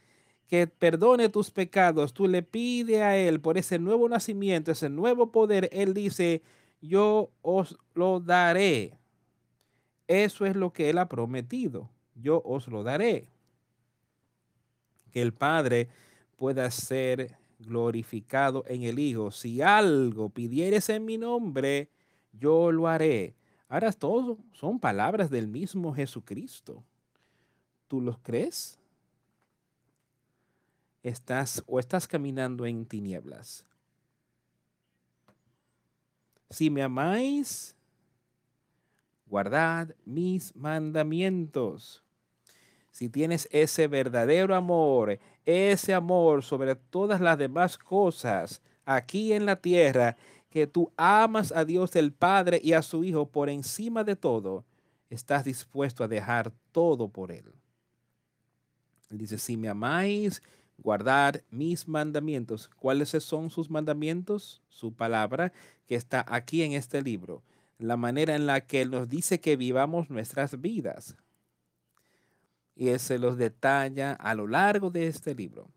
[0.48, 2.14] que perdone tus pecados.
[2.14, 5.68] Tú le pides a Él por ese nuevo nacimiento, ese nuevo poder.
[5.72, 6.42] Él dice,
[6.80, 8.98] yo os lo daré.
[10.06, 11.90] Eso es lo que Él ha prometido.
[12.14, 13.28] Yo os lo daré.
[15.10, 15.88] Que el Padre
[16.36, 19.30] pueda ser glorificado en el Hijo.
[19.30, 21.88] Si algo pidieres en mi nombre,
[22.32, 23.34] yo lo haré.
[23.68, 26.84] Ahora todo son palabras del mismo Jesucristo.
[27.88, 28.78] ¿Tú los crees?
[31.02, 33.64] Estás o estás caminando en tinieblas.
[36.50, 37.74] Si me amáis,
[39.26, 42.03] guardad mis mandamientos.
[42.94, 49.56] Si tienes ese verdadero amor, ese amor sobre todas las demás cosas aquí en la
[49.56, 50.16] tierra,
[50.48, 54.64] que tú amas a Dios el Padre y a su Hijo por encima de todo,
[55.10, 57.52] estás dispuesto a dejar todo por Él.
[59.10, 60.40] Él dice, si me amáis,
[60.78, 62.70] guardar mis mandamientos.
[62.78, 64.62] ¿Cuáles son sus mandamientos?
[64.68, 65.52] Su palabra
[65.88, 67.42] que está aquí en este libro.
[67.76, 71.16] La manera en la que nos dice que vivamos nuestras vidas.
[72.76, 75.68] Y se los detalla a lo largo de este libro.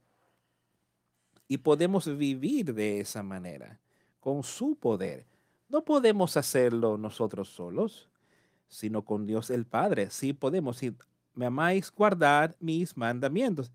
[1.47, 3.79] Y podemos vivir de esa manera,
[4.19, 5.25] con su poder.
[5.69, 8.09] No podemos hacerlo nosotros solos,
[8.67, 10.09] sino con Dios el Padre.
[10.09, 10.77] Sí podemos.
[10.77, 10.95] Si
[11.33, 13.71] me amáis, guardar mis mandamientos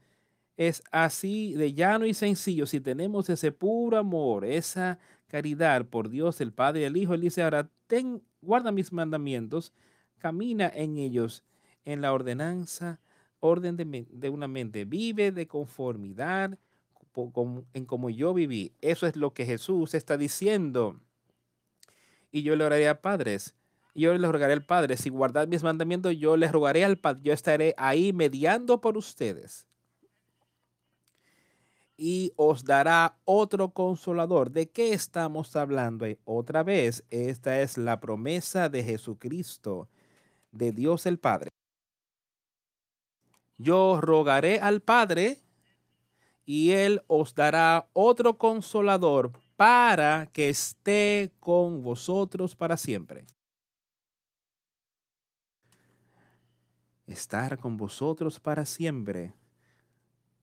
[0.57, 2.67] es así de llano y sencillo.
[2.67, 7.23] Si tenemos ese puro amor, esa caridad por Dios, el Padre y el Hijo, Él
[7.23, 9.73] dice ahora, ten, guarda mis mandamientos,
[10.19, 11.43] camina en ellos,
[11.85, 13.01] en la ordenanza,
[13.43, 16.59] orden de, una mente, vive de conformidad
[17.75, 18.73] en como yo viví.
[18.81, 20.99] Eso es lo que Jesús está diciendo.
[22.31, 23.55] Y yo le oraré a padres.
[23.95, 27.35] Yo les rogaré al Padre, si guardad mis mandamientos, yo les rogaré al Padre, yo
[27.35, 29.67] estaré ahí mediando por ustedes
[32.05, 34.51] y os dará otro consolador.
[34.51, 36.07] ¿De qué estamos hablando?
[36.25, 39.89] Otra vez, esta es la promesa de Jesucristo,
[40.51, 41.51] de Dios el Padre.
[43.59, 45.43] Yo rogaré al Padre
[46.45, 53.25] y Él os dará otro consolador para que esté con vosotros para siempre.
[57.07, 59.35] Estar con vosotros para siempre.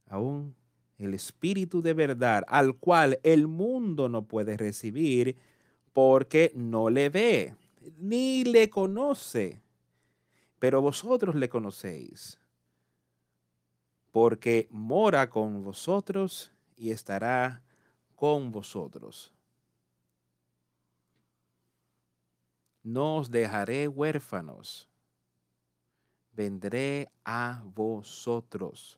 [0.08, 0.56] Aún
[0.98, 5.38] el Espíritu de verdad, al cual el mundo no puede recibir
[5.94, 7.56] porque no le ve,
[7.98, 9.62] ni le conoce.
[10.60, 12.39] Pero vosotros le conocéis,
[14.12, 17.62] porque mora con vosotros y estará
[18.16, 19.34] con vosotros.
[22.84, 24.90] No os dejaré huérfanos,
[26.32, 28.98] vendré a vosotros.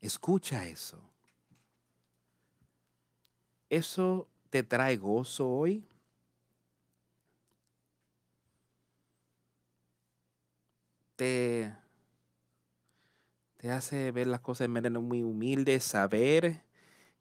[0.00, 0.98] Escucha eso.
[3.70, 5.88] ¿Eso te trae gozo hoy?
[11.16, 11.74] Te,
[13.62, 16.64] te hace ver las cosas de manera muy humilde, saber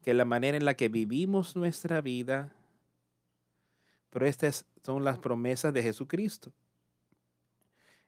[0.02, 2.52] que la manera en la que vivimos nuestra vida,
[4.10, 6.52] pero estas son las promesas de Jesucristo.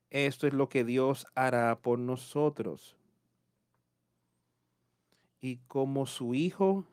[0.10, 2.98] Esto es lo que Dios hará por nosotros
[5.40, 6.88] y como su hijo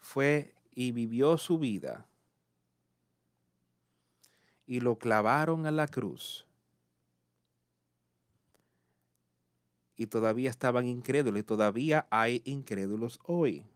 [0.00, 2.08] fue y vivió su vida
[4.66, 6.49] y lo clavaron a la cruz.
[10.00, 13.66] Y todavía estaban incrédulos y todavía hay incrédulos hoy.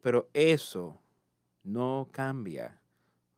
[0.00, 0.98] Pero eso
[1.62, 2.80] no cambia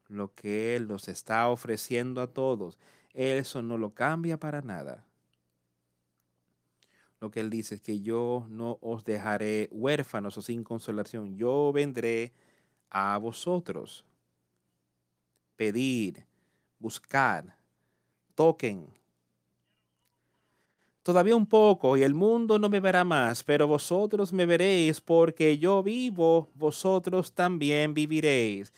[0.07, 2.79] lo que Él nos está ofreciendo a todos.
[3.15, 5.09] Eso no lo cambia para nada
[7.21, 11.73] lo que él dice es que yo no os dejaré huérfanos o sin consolación, yo
[11.73, 12.33] vendré
[12.91, 14.05] a vosotros.
[15.57, 16.27] Pedir,
[16.79, 17.57] buscar,
[18.35, 18.98] toquen.
[21.09, 25.57] Todavía un poco y el mundo no me verá más, pero vosotros me veréis porque
[25.57, 28.75] yo vivo, vosotros también viviréis.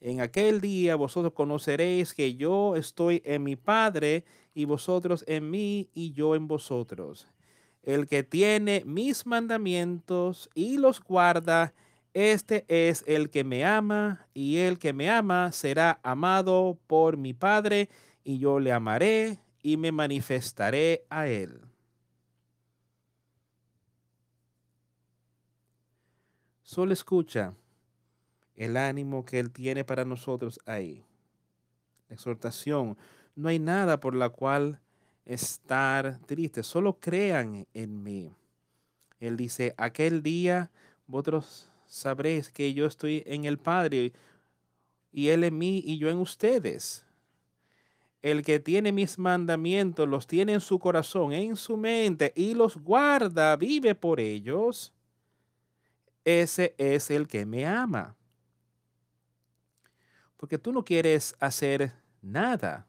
[0.00, 4.22] En aquel día vosotros conoceréis que yo estoy en mi Padre
[4.54, 7.26] y vosotros en mí y yo en vosotros.
[7.82, 11.74] El que tiene mis mandamientos y los guarda,
[12.14, 17.34] este es el que me ama, y el que me ama será amado por mi
[17.34, 17.88] Padre,
[18.22, 21.71] y yo le amaré y me manifestaré a él.
[26.72, 27.52] Solo escucha
[28.56, 31.04] el ánimo que Él tiene para nosotros ahí.
[32.08, 32.96] exhortación.
[33.36, 34.80] No hay nada por la cual
[35.26, 38.34] estar triste, solo crean en mí.
[39.20, 40.70] Él dice, aquel día
[41.06, 44.14] vosotros sabréis que yo estoy en el Padre
[45.12, 47.04] y Él en mí y yo en ustedes.
[48.22, 52.78] el que tiene mis mandamientos, los tiene en su corazón, en su mente, y los
[52.78, 54.91] guarda, vive por ellos,
[56.24, 58.16] ese es el que me ama.
[60.36, 62.86] Porque tú no quieres hacer nada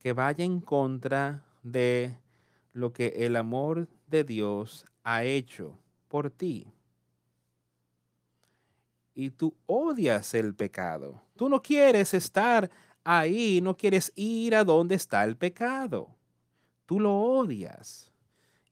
[0.00, 2.16] que vaya en contra de
[2.72, 5.78] lo que el amor de Dios ha hecho
[6.08, 6.72] por ti.
[9.14, 11.20] Y tú odias el pecado.
[11.36, 12.70] Tú no quieres estar
[13.02, 16.08] ahí, no quieres ir a donde está el pecado.
[16.86, 18.07] Tú lo odias.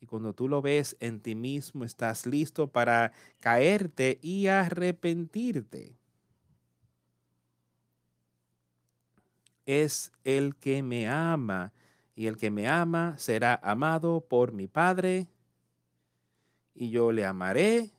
[0.07, 5.97] Cuando tú lo ves en ti mismo, estás listo para caerte y arrepentirte.
[9.67, 11.73] Es el que me ama,
[12.15, 15.27] y el que me ama será amado por mi Padre,
[16.75, 17.91] y yo le amaré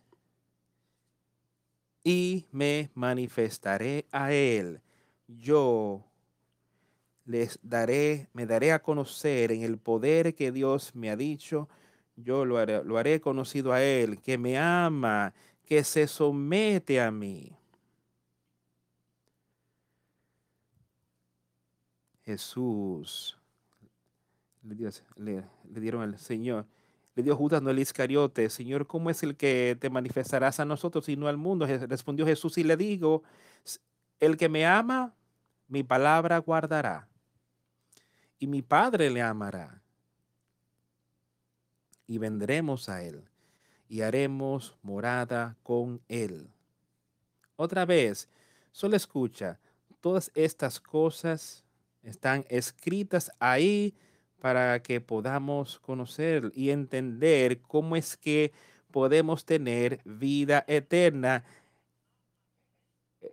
[2.04, 4.82] y me manifestaré a él.
[5.28, 6.06] Yo
[7.26, 11.68] les daré, me daré a conocer en el poder que Dios me ha dicho.
[12.18, 17.56] Yo lo haré, conocido a él, que me ama, que se somete a mí.
[22.26, 23.38] Jesús
[25.16, 26.66] le, le dieron al Señor
[27.18, 31.10] le dio Judas, no el Iscariote, Señor, ¿cómo es el que te manifestarás a nosotros
[31.10, 31.66] y no al mundo?
[31.66, 33.24] Respondió Jesús y le digo,
[34.20, 35.16] el que me ama,
[35.68, 37.08] mi palabra guardará,
[38.38, 39.77] y mi Padre le amará,
[42.08, 43.24] y vendremos a él,
[43.90, 46.50] y haremos morada con él.
[47.56, 48.30] Otra vez,
[48.72, 49.60] solo escucha,
[50.02, 51.64] todas estas cosas
[52.04, 53.94] están escritas ahí
[54.40, 58.54] para que podamos conocer y entender cómo es que
[58.92, 61.44] podemos tener vida eterna.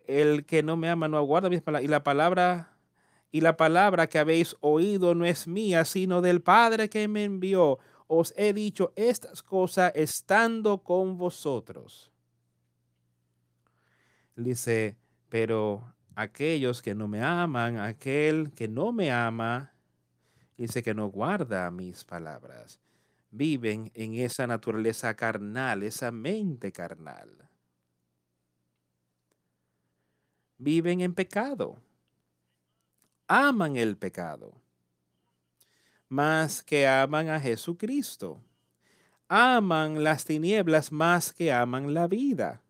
[0.07, 1.85] El que no me ama no aguarda mis palabras.
[1.85, 2.75] Y la palabra
[3.31, 7.79] y la palabra que habéis oído no es mía, sino del Padre que me envió.
[8.07, 12.11] Os he dicho estas cosas estando con vosotros.
[14.37, 14.97] Dice,
[15.29, 19.73] pero aquellos que no me aman, aquel que no me ama,
[20.57, 22.81] dice que no guarda mis palabras.
[23.31, 27.49] Viven en esa naturaleza carnal, esa mente carnal.
[30.59, 31.77] Viven en pecado.
[33.27, 34.64] Aman el pecado.
[36.15, 38.41] Más que aman a Jesucristo.
[39.27, 42.63] Aman las tinieblas más que aman la vida.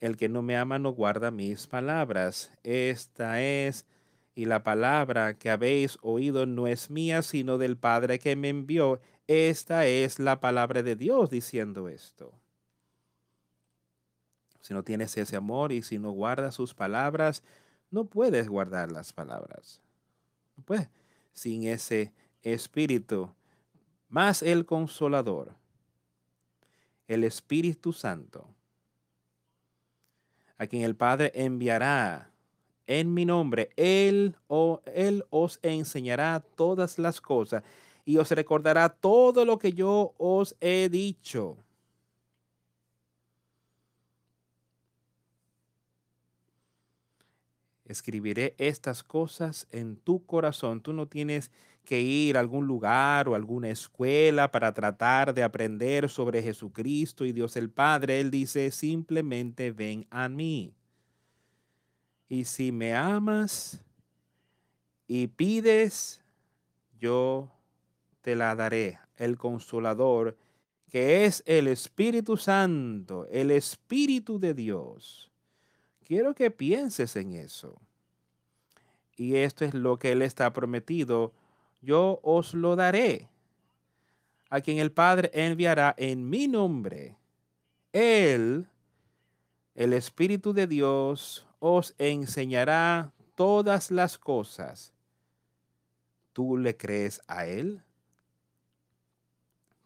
[0.00, 2.50] El que no me ama no guarda mis palabras.
[2.64, 3.86] Esta es,
[4.34, 9.00] y la palabra que habéis oído no es mía, sino del Padre que me envió.
[9.28, 12.32] Esta es la palabra de Dios diciendo esto.
[14.60, 17.44] Si no tienes ese amor y si no guardas sus palabras,
[17.90, 19.80] no puedes guardar las palabras.
[20.56, 20.88] No puedes.
[21.32, 22.12] Sin ese
[22.42, 23.30] espíritu,
[24.08, 25.54] más el consolador,
[27.06, 28.46] el Espíritu Santo
[30.60, 32.30] a quien el Padre enviará
[32.86, 37.62] en mi nombre, él, o, él os enseñará todas las cosas
[38.04, 41.56] y os recordará todo lo que yo os he dicho.
[47.90, 50.80] Escribiré estas cosas en tu corazón.
[50.80, 51.50] Tú no tienes
[51.84, 57.32] que ir a algún lugar o alguna escuela para tratar de aprender sobre Jesucristo y
[57.32, 58.20] Dios el Padre.
[58.20, 60.72] Él dice, simplemente ven a mí.
[62.28, 63.82] Y si me amas
[65.08, 66.22] y pides,
[67.00, 67.50] yo
[68.20, 70.36] te la daré, el consolador,
[70.88, 75.29] que es el Espíritu Santo, el Espíritu de Dios.
[76.10, 77.80] Quiero que pienses en eso.
[79.16, 81.32] Y esto es lo que Él está prometido
[81.82, 83.28] yo os lo daré.
[84.48, 87.16] A quien el Padre enviará en mi nombre.
[87.92, 88.66] Él,
[89.76, 94.92] el Espíritu de Dios, os enseñará todas las cosas.
[96.32, 97.84] ¿Tú le crees a Él?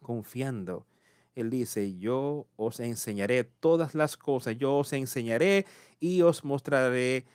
[0.01, 0.87] Confiando.
[1.35, 5.65] Él dice, yo os enseñaré todas las cosas, yo os enseñaré
[5.99, 7.25] y os mostraré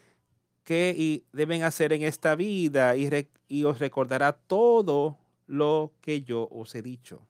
[0.65, 6.81] qué deben hacer en esta vida y, os recordará todo lo que yo os he
[6.81, 7.27] dicho.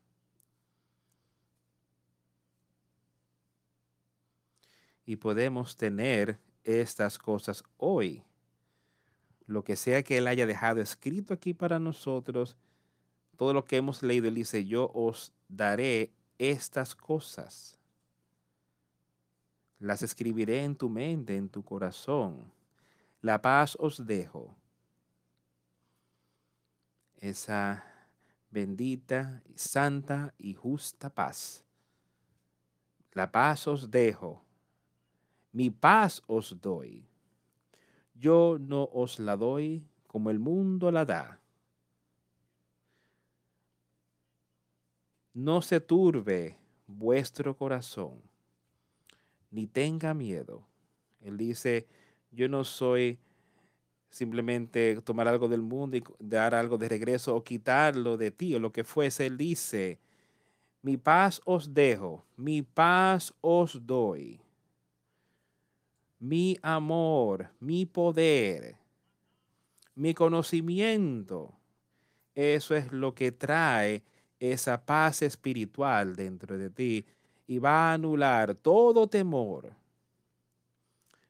[5.04, 8.22] Y podemos tener estas cosas hoy.
[9.46, 12.56] Lo que sea que Él haya dejado escrito aquí para nosotros,
[13.36, 17.76] todo lo que hemos leído, Él dice, yo os daré estas cosas.
[19.78, 22.50] las escribiré en tu mente, en tu corazón.
[23.22, 24.54] La paz os dejo.
[27.16, 27.84] Esa
[28.50, 31.64] bendita, santa y justa paz.
[33.12, 34.42] La paz os dejo.
[35.52, 37.06] Mi paz os doy.
[38.14, 41.40] Yo no os la doy como el mundo la da.
[45.32, 46.56] No se turbe
[46.86, 48.20] vuestro corazón,
[49.50, 50.66] ni tenga miedo.
[51.20, 51.86] Él dice,
[52.32, 53.18] yo no soy
[54.10, 58.58] simplemente tomar algo del mundo y dar algo de regreso o quitarlo de ti o
[58.58, 59.26] lo que fuese.
[59.26, 60.00] Él dice,
[60.82, 64.40] mi paz os dejo, mi paz os doy.
[66.18, 68.76] Mi amor, mi poder,
[69.94, 71.54] mi conocimiento,
[72.34, 74.02] eso es lo que trae
[74.40, 77.06] esa paz espiritual dentro de ti
[77.46, 79.72] y va a anular todo temor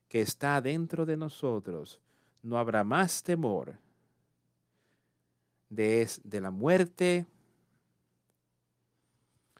[0.08, 2.00] que está dentro de nosotros.
[2.42, 3.76] No habrá más temor
[5.68, 7.26] de, de la muerte,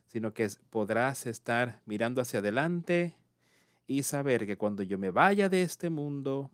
[0.06, 3.14] sino que podrás estar mirando hacia adelante
[3.86, 6.50] y saber que cuando yo me vaya de este mundo,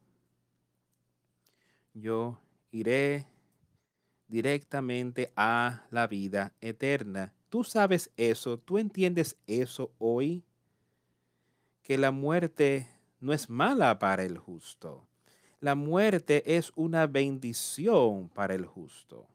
[1.92, 2.38] yo
[2.70, 3.26] iré
[4.29, 7.33] directamente a la vida eterna.
[7.49, 10.43] Tú sabes eso, tú entiendes eso hoy,
[11.83, 12.89] que la muerte
[13.20, 15.07] no es mala para el justo.
[15.61, 19.27] La muerte es una bendición para el justo.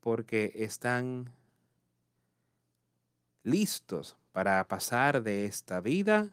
[0.00, 1.30] Porque están
[3.42, 6.30] listos para pasar de esta vida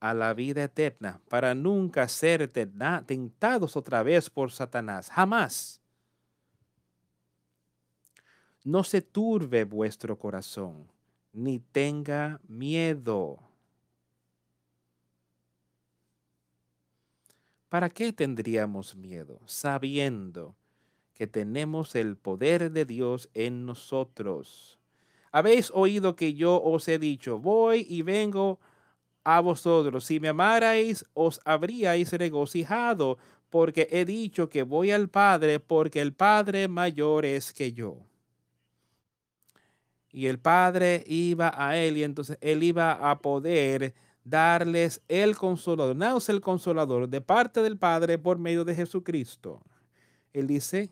[0.00, 5.10] a la vida eterna para nunca ser tentados otra vez por Satanás.
[5.10, 5.80] Jamás.
[8.64, 10.90] No se turbe vuestro corazón,
[11.32, 13.38] ni tenga miedo.
[17.68, 20.56] ¿Para qué tendríamos miedo sabiendo
[21.14, 24.78] que tenemos el poder de Dios en nosotros?
[25.30, 28.58] Habéis oído que yo os he dicho, voy y vengo
[29.24, 30.04] a vosotros.
[30.04, 33.18] Si me amarais, os habríais regocijado,
[33.50, 37.98] porque he dicho que voy al Padre, porque el Padre mayor es que yo.
[40.12, 43.94] Y el Padre iba a él, y entonces él iba a poder
[44.24, 45.96] darles el consolador.
[45.96, 49.60] No es el consolador de parte del Padre por medio de Jesucristo.
[50.32, 50.90] Él dice,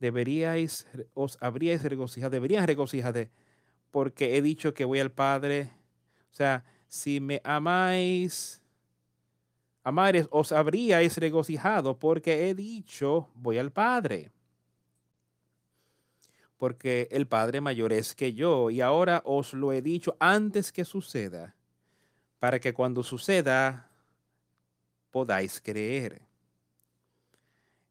[0.00, 3.30] deberíais, os habríais regocijado, deberían regocijarse,
[3.90, 5.70] porque he dicho que voy al Padre
[6.34, 8.60] o sea, si me amáis,
[9.84, 14.32] amares, os habríais regocijado porque he dicho, voy al Padre.
[16.56, 20.84] Porque el Padre mayor es que yo, y ahora os lo he dicho antes que
[20.84, 21.54] suceda,
[22.40, 23.88] para que cuando suceda
[25.12, 26.20] podáis creer.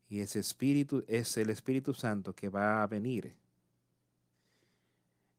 [0.09, 3.33] Y ese Espíritu es el Espíritu Santo que va a venir,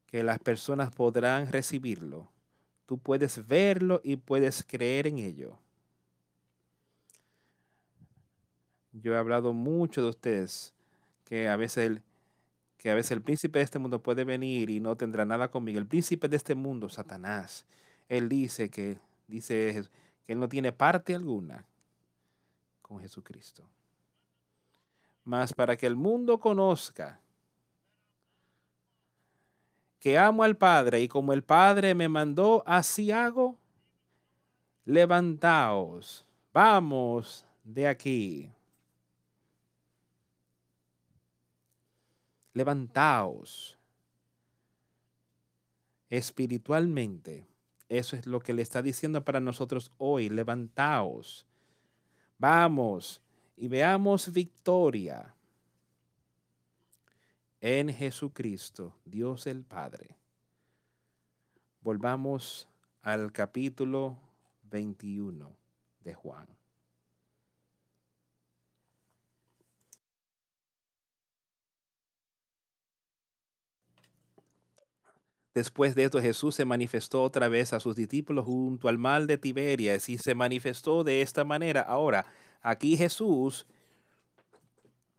[0.07, 2.33] que las personas podrán recibirlo
[2.87, 5.59] Tú puedes verlo y puedes creer en ello.
[8.93, 10.75] Yo he hablado mucho de ustedes
[11.25, 12.03] que a veces el,
[12.77, 15.79] que a veces el príncipe de este mundo puede venir y no tendrá nada conmigo.
[15.79, 17.65] El príncipe de este mundo, Satanás,
[18.09, 19.85] él dice que dice
[20.27, 21.65] que él no tiene parte alguna
[22.83, 23.65] con Jesucristo.
[25.25, 27.21] Mas para que el mundo conozca
[30.05, 33.57] que amo al Padre y como el Padre me mandó, así hago.
[34.85, 38.53] Levantaos, vamos de aquí.
[42.53, 43.79] Levantaos
[46.11, 47.49] espiritualmente.
[47.89, 50.29] Eso es lo que le está diciendo para nosotros hoy.
[50.29, 51.47] Levantaos.
[52.37, 53.23] Vamos
[53.57, 55.35] y veamos victoria
[57.65, 60.19] en Jesucristo, Dios el Padre.
[61.81, 62.69] Volvamos
[63.01, 64.19] al capítulo
[64.65, 65.51] 21
[66.01, 66.47] de Juan.
[75.55, 79.39] Después de esto Jesús se manifestó otra vez a sus discípulos junto al mal de
[79.39, 81.81] Tiberias y se manifestó de esta manera.
[81.81, 82.27] Ahora,
[82.61, 83.65] aquí Jesús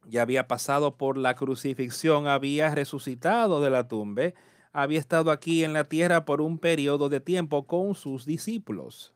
[0.08, 4.34] ya había pasado por la crucifixión, había resucitado de la tumba,
[4.74, 9.16] había estado aquí en la tierra por un periodo de tiempo con sus discípulos.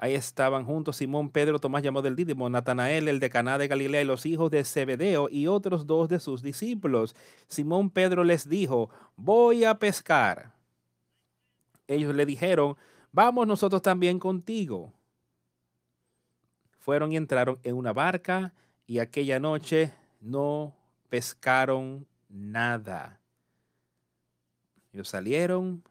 [0.00, 4.02] Ahí estaban juntos Simón, Pedro, Tomás llamado del Dídimo, Natanael, el de Caná de Galilea,
[4.02, 7.16] y los hijos de Zebedeo, y otros dos de sus discípulos.
[7.48, 10.54] Simón Pedro les dijo, voy a pescar.
[11.88, 12.76] Ellos le dijeron,
[13.10, 14.92] vamos nosotros también contigo.
[16.78, 18.52] Fueron y entraron en una barca,
[18.86, 20.74] y aquella noche no
[21.08, 23.20] pescaron nada.
[24.92, 25.82] Ellos salieron,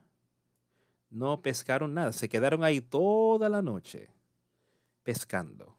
[1.09, 4.09] no pescaron nada, se quedaron ahí toda la noche
[5.03, 5.77] pescando.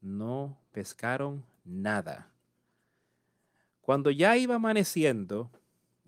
[0.00, 2.30] No pescaron nada.
[3.80, 5.50] Cuando ya iba amaneciendo,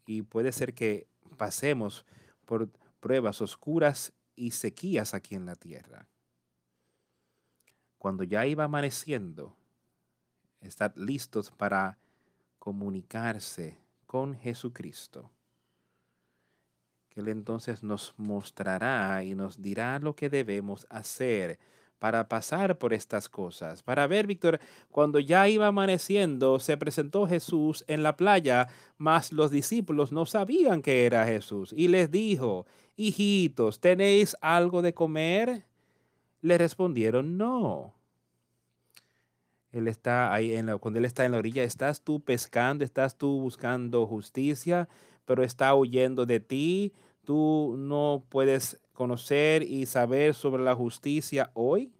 [0.06, 2.04] y puede ser que pasemos
[2.44, 2.68] por
[3.00, 6.06] pruebas oscuras y sequías aquí en la tierra.
[8.06, 9.56] Cuando ya iba amaneciendo,
[10.60, 11.98] estar listos para
[12.60, 15.28] comunicarse con Jesucristo.
[17.16, 21.58] Él entonces nos mostrará y nos dirá lo que debemos hacer
[21.98, 23.82] para pasar por estas cosas.
[23.82, 29.50] Para ver, Víctor, cuando ya iba amaneciendo, se presentó Jesús en la playa, mas los
[29.50, 31.74] discípulos no sabían que era Jesús.
[31.76, 35.66] Y les dijo, hijitos, ¿tenéis algo de comer?
[36.40, 37.95] Le respondieron, no.
[39.72, 42.84] Él está ahí, en la, cuando él está en la orilla, ¿estás tú pescando?
[42.84, 44.88] ¿Estás tú buscando justicia?
[45.24, 46.92] Pero está huyendo de ti
[47.26, 51.92] tú no puedes conocer y saber sobre la justicia hoy?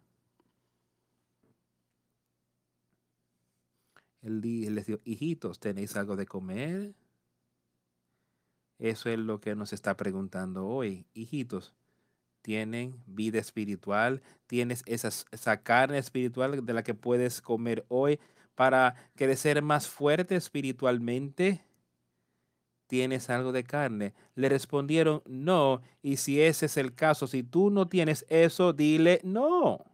[4.22, 4.40] Él,
[4.74, 6.94] les dijo, hijitos, ¿tenéis algo de comer?
[8.78, 11.06] Eso es lo que nos está preguntando hoy.
[11.14, 11.74] Hijitos,
[12.46, 14.22] ¿tienen vida espiritual?
[14.46, 18.20] ¿Tienes esa, carne espiritual de la que puedes comer hoy
[18.54, 21.64] para crecer más fuerte espiritualmente?
[22.86, 24.14] ¿tienes algo de carne?
[24.36, 25.82] Le respondieron, no.
[26.02, 29.84] Y si ese es el caso, si tú no tienes eso, dile no.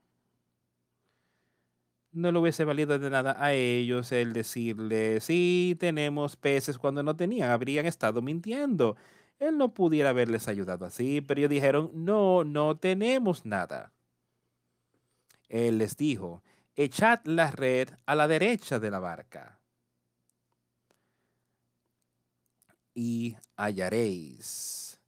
[2.12, 7.16] No le hubiese valido de nada a ellos el decirle, sí, tenemos peces cuando no
[7.16, 8.96] tenían, habrían estado mintiendo.
[9.42, 13.92] Él no pudiera haberles ayudado así, pero ellos dijeron, no, no tenemos nada.
[15.48, 16.42] Él les dijo,
[16.76, 19.58] echad la red a la derecha de la barca
[22.94, 25.00] y hallaréis.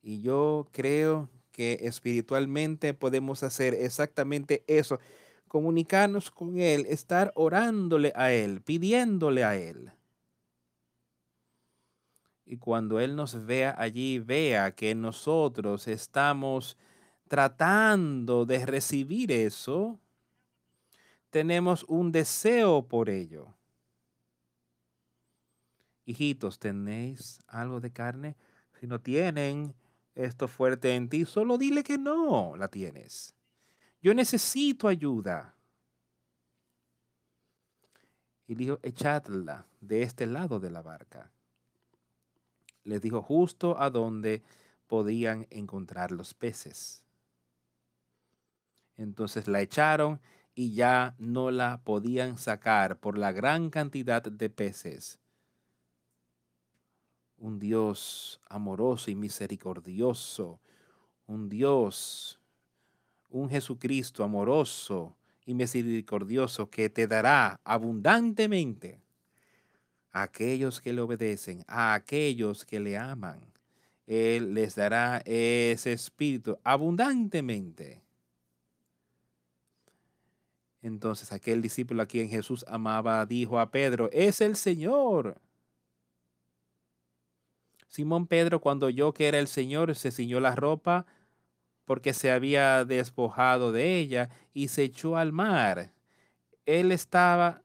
[0.00, 5.00] Y yo creo que espiritualmente podemos hacer exactamente eso,
[5.48, 9.92] comunicarnos con Él, estar orándole a Él, pidiéndole a Él.
[12.44, 16.76] Y cuando Él nos vea allí, vea que nosotros estamos
[17.28, 19.98] tratando de recibir eso,
[21.30, 23.54] tenemos un deseo por ello
[26.04, 28.36] hijitos, ¿tenéis algo de carne?
[28.80, 29.74] Si no tienen
[30.14, 33.34] esto fuerte en ti, solo dile que no la tienes.
[34.00, 35.54] Yo necesito ayuda.
[38.46, 41.30] Y dijo, echadla de este lado de la barca.
[42.84, 44.42] Les dijo justo a donde
[44.86, 47.02] podían encontrar los peces.
[48.96, 50.20] Entonces la echaron
[50.54, 55.18] y ya no la podían sacar por la gran cantidad de peces
[57.42, 60.60] un Dios amoroso y misericordioso,
[61.26, 62.40] un Dios,
[63.30, 69.01] un Jesucristo amoroso y misericordioso que te dará abundantemente
[70.12, 73.40] a aquellos que le obedecen, a aquellos que le aman.
[74.06, 78.02] Él les dará ese espíritu abundantemente.
[80.82, 85.36] Entonces aquel discípulo a quien Jesús amaba dijo a Pedro, es el Señor.
[87.88, 91.06] Simón Pedro, cuando oyó que era el Señor, se ciñó la ropa
[91.84, 95.90] porque se había despojado de ella y se echó al mar.
[96.64, 97.61] Él estaba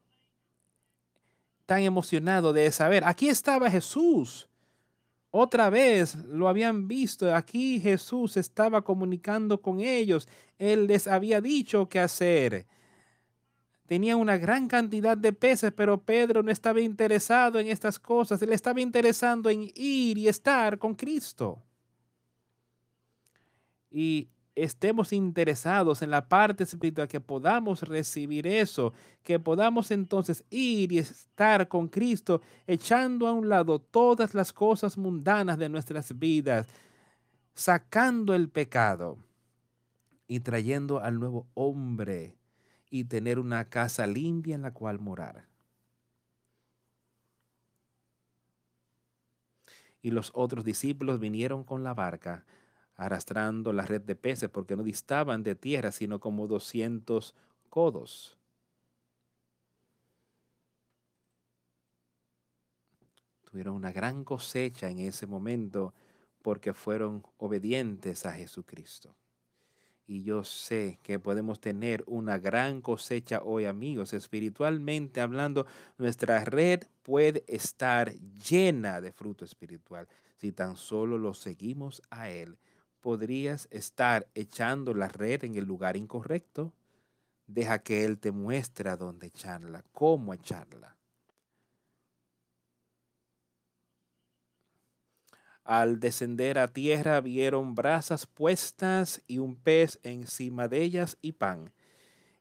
[1.68, 4.50] tan emocionado de saber, aquí estaba Jesús.
[5.30, 10.28] Otra vez lo habían visto, aquí Jesús estaba comunicando con ellos.
[10.58, 12.66] Él les había dicho qué hacer
[13.88, 18.54] tenía una gran cantidad de peces, pero Pedro no estaba interesado en estas cosas, él
[18.54, 21.64] estaba interesado en ir y estar con Cristo.
[23.90, 24.28] Y
[24.58, 28.92] estemos interesados en la parte espiritual, que podamos recibir eso,
[29.24, 34.98] que podamos entonces ir y estar con Cristo, echando a un lado todas las cosas
[34.98, 36.66] mundanas de nuestras vidas,
[37.54, 39.20] sacando el pecado
[40.28, 42.36] y trayendo al nuevo hombre
[42.90, 45.46] y tener una casa limpia en la cual morar.
[50.02, 52.44] Y los otros discípulos vinieron con la barca
[52.98, 57.34] arrastrando la red de peces porque no distaban de tierra, sino como 200
[57.70, 58.38] codos.
[63.50, 65.94] Tuvieron una gran cosecha en ese momento
[66.42, 69.16] porque fueron obedientes a Jesucristo.
[70.10, 74.14] Y yo sé que podemos tener una gran cosecha hoy, amigos.
[74.14, 75.68] Espiritualmente hablando,
[75.98, 82.58] nuestra red puede estar llena de fruto espiritual si tan solo lo seguimos a Él.
[83.08, 86.74] Podrías estar echando la red en el lugar incorrecto.
[87.46, 90.94] Deja que Él te muestre dónde echarla, cómo echarla.
[95.64, 101.72] Al descender a tierra vieron brasas puestas y un pez encima de ellas y pan.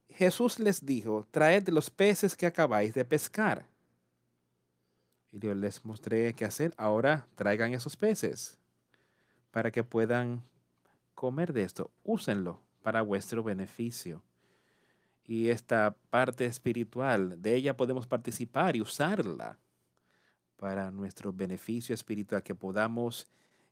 [0.09, 3.69] Jesús les dijo, traed los peces que acabáis de pescar.
[5.31, 6.75] Y yo les mostré qué hacer.
[6.77, 8.59] Ahora traigan esos peces
[9.53, 10.43] para que puedan
[11.17, 11.91] comer de esto.
[12.05, 14.23] Úsenlo para vuestro beneficio.
[15.25, 19.59] Y esta parte espiritual, de ella podemos participar y usarla
[20.57, 23.27] para nuestro beneficio espiritual, que podamos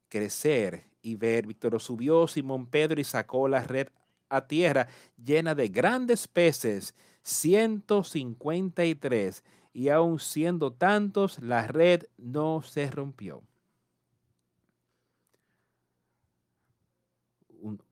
[0.09, 1.47] crecer y ver.
[1.47, 3.87] Víctor subió Simón Pedro y sacó la red
[4.29, 12.91] a tierra llena de grandes peces, 153, y aun siendo tantos, la red no se
[12.91, 13.45] rompió.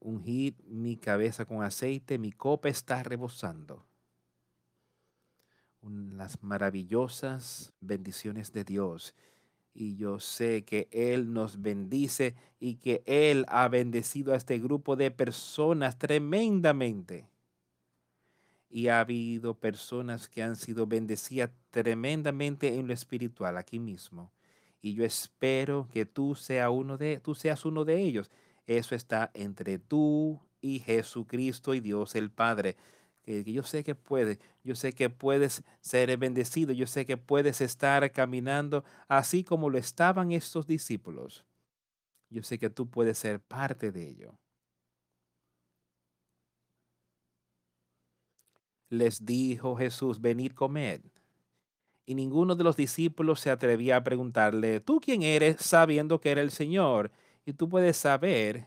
[0.00, 3.84] Ungid mi cabeza con aceite, mi copa está rebosando
[5.82, 9.14] las maravillosas bendiciones de Dios.
[9.74, 14.96] Y yo sé que Él nos bendice y que Él ha bendecido a este grupo
[14.96, 17.26] de personas tremendamente.
[18.68, 24.30] Y ha habido personas que han sido bendecidas tremendamente en lo espiritual aquí mismo.
[24.80, 26.36] Y yo espero que tú,
[26.70, 28.30] uno de, tú seas uno de ellos.
[28.78, 32.76] Eso está entre tú y Jesucristo y Dios el Padre
[33.24, 38.10] yo sé que puedes, yo sé que puedes ser bendecido, yo sé que puedes estar
[38.12, 41.44] caminando así como lo estaban estos discípulos.
[42.30, 44.34] Yo sé que tú puedes ser parte de ello.
[48.90, 51.02] Les dijo Jesús, venid comer.
[52.04, 55.58] Y ninguno de los discípulos se atrevía a preguntarle, ¿tú quién eres?
[55.60, 57.12] sabiendo que era el Señor.
[57.45, 58.66] Y tú puedes saber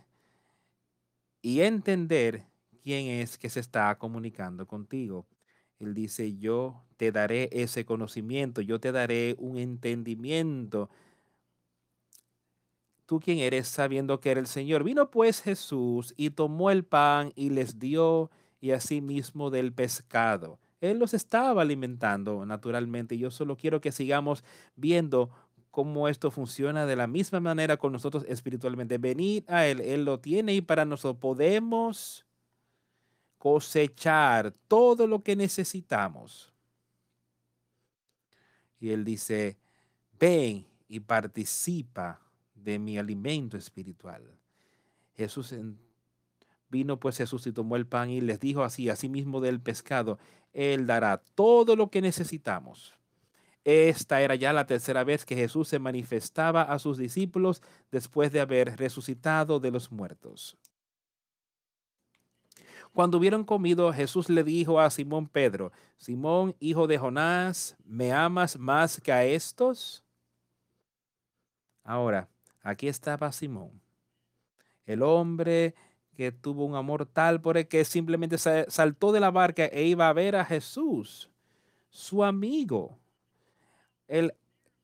[1.41, 2.45] y entender
[2.83, 5.25] quién es que se está comunicando contigo.
[5.79, 10.89] Él dice, yo te daré ese conocimiento, yo te daré un entendimiento.
[13.05, 14.83] Tú quién eres sabiendo que era el Señor.
[14.83, 20.59] Vino pues Jesús y tomó el pan y les dio y asimismo del pescado.
[20.81, 23.17] Él los estaba alimentando naturalmente.
[23.17, 24.43] Yo solo quiero que sigamos
[24.75, 25.29] viendo
[25.75, 28.97] cómo esto funciona de la misma manera con nosotros espiritualmente.
[28.97, 32.25] Venir a Él, Él lo tiene y para nosotros podemos
[33.37, 36.53] cosechar todo lo que necesitamos.
[38.79, 39.57] Y él dice,
[40.17, 42.21] ven y participa
[42.53, 44.23] de mi alimento espiritual.
[45.17, 45.53] Jesús
[46.69, 50.19] vino pues Jesús y tomó el pan y les dijo así, así mismo del pescado,
[50.53, 52.93] Él dará todo lo que necesitamos.
[53.65, 58.39] Esta era ya la tercera vez que Jesús se manifestaba a sus discípulos después de
[58.39, 60.55] haber resucitado de los muertos.
[62.93, 68.55] Cuando hubieron comido, Jesús le dijo a Simón Pedro, Simón, hijo de Jonás, ¿me amas
[68.57, 70.03] más que a estos?
[71.83, 72.29] Ahora,
[72.61, 73.81] aquí estaba Simón,
[74.85, 75.73] el hombre
[76.15, 80.07] que tuvo un amor tal por el que simplemente saltó de la barca e iba
[80.07, 81.31] a ver a Jesús,
[81.89, 82.99] su amigo,
[84.07, 84.33] el,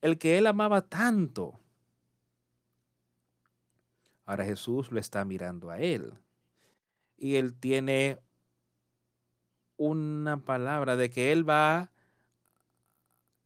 [0.01, 1.59] el que él amaba tanto.
[4.25, 6.13] Ahora Jesús lo está mirando a él
[7.21, 8.17] y él tiene
[9.77, 11.91] una palabra de que él va,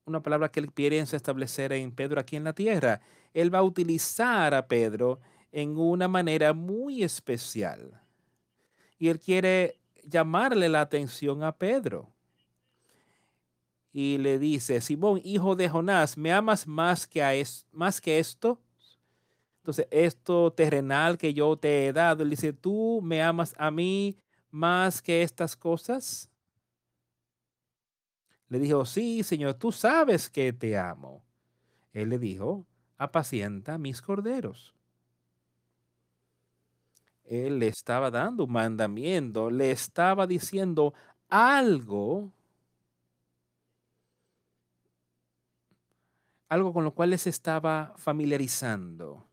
[0.05, 3.01] una palabra que él piensa establecer en Pedro aquí en la tierra.
[3.33, 5.19] Él va a utilizar a Pedro
[5.51, 8.01] en una manera muy especial.
[8.97, 12.14] Y él quiere llamarle la atención a Pedro.
[13.97, 17.31] Y le dice, Simón, hijo de Jonás, ¿me amas más que, a
[17.71, 18.59] más que esto?
[19.59, 24.17] Entonces, esto terrenal que yo te he dado, él dice, ¿tú me amas a mí
[24.51, 26.29] más que estas cosas?
[28.49, 31.23] Le dijo, sí, Señor, tú sabes que te amo.
[31.93, 32.65] Él le dijo,
[32.97, 34.75] apacienta mis corderos.
[37.23, 40.93] Él le estaba dando un mandamiento, le estaba diciendo
[41.29, 42.34] algo,
[46.49, 49.25] algo con lo cual él se estaba familiarizando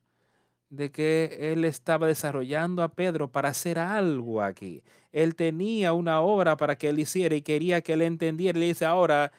[0.73, 4.83] de que él estaba desarrollando a Pedro para hacer algo aquí.
[5.13, 8.59] Él tenía una obra para que él hiciera y quería que él entendiera.
[8.59, 9.33] Le dice, ahora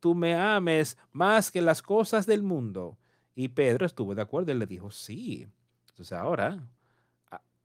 [0.00, 2.98] tú me ames más que las cosas del mundo.
[3.36, 4.50] Y Pedro estuvo de acuerdo.
[4.50, 5.46] Él le dijo, sí.
[5.90, 6.58] Entonces ahora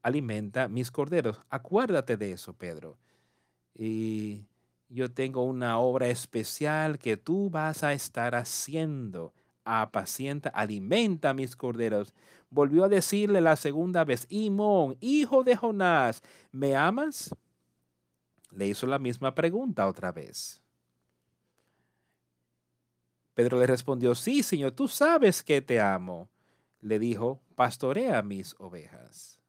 [0.04, 1.42] alimenta mis corderos.
[1.50, 3.00] Acuérdate de eso, Pedro.
[3.74, 4.46] Y
[4.90, 9.34] yo tengo una obra especial que tú vas a estar haciendo.
[9.68, 12.14] Apacienta, alimenta mis corderos.
[12.50, 17.36] Volvió a decirle la segunda vez, Imón, hijo de Jonás, ¿me amas?
[18.52, 20.62] Le hizo la misma pregunta otra vez.
[23.34, 26.30] Pedro le respondió, sí, Señor, tú sabes que te amo.
[26.80, 29.40] Le dijo, pastorea mis ovejas.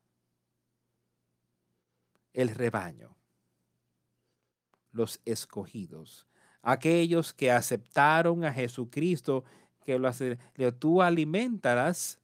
[2.33, 3.19] El rebaño
[4.93, 6.27] los escogidos,
[6.63, 9.45] aquellos que aceptaron a Jesucristo,
[9.89, 10.37] que lo hace,
[10.79, 12.19] tú alimentarás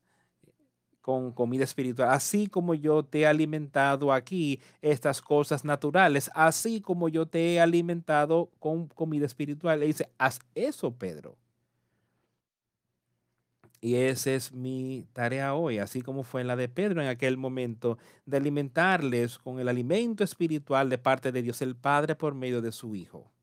[1.00, 7.08] con comida espiritual, así como yo te he alimentado aquí estas cosas naturales, así como
[7.08, 9.80] yo te he alimentado con comida espiritual.
[9.80, 11.36] Le dice, haz eso, Pedro.
[13.80, 17.96] Y esa es mi tarea hoy, así como fue la de Pedro en aquel momento,
[18.26, 22.72] de alimentarles con el alimento espiritual de parte de Dios el Padre por medio de
[22.72, 23.33] su Hijo.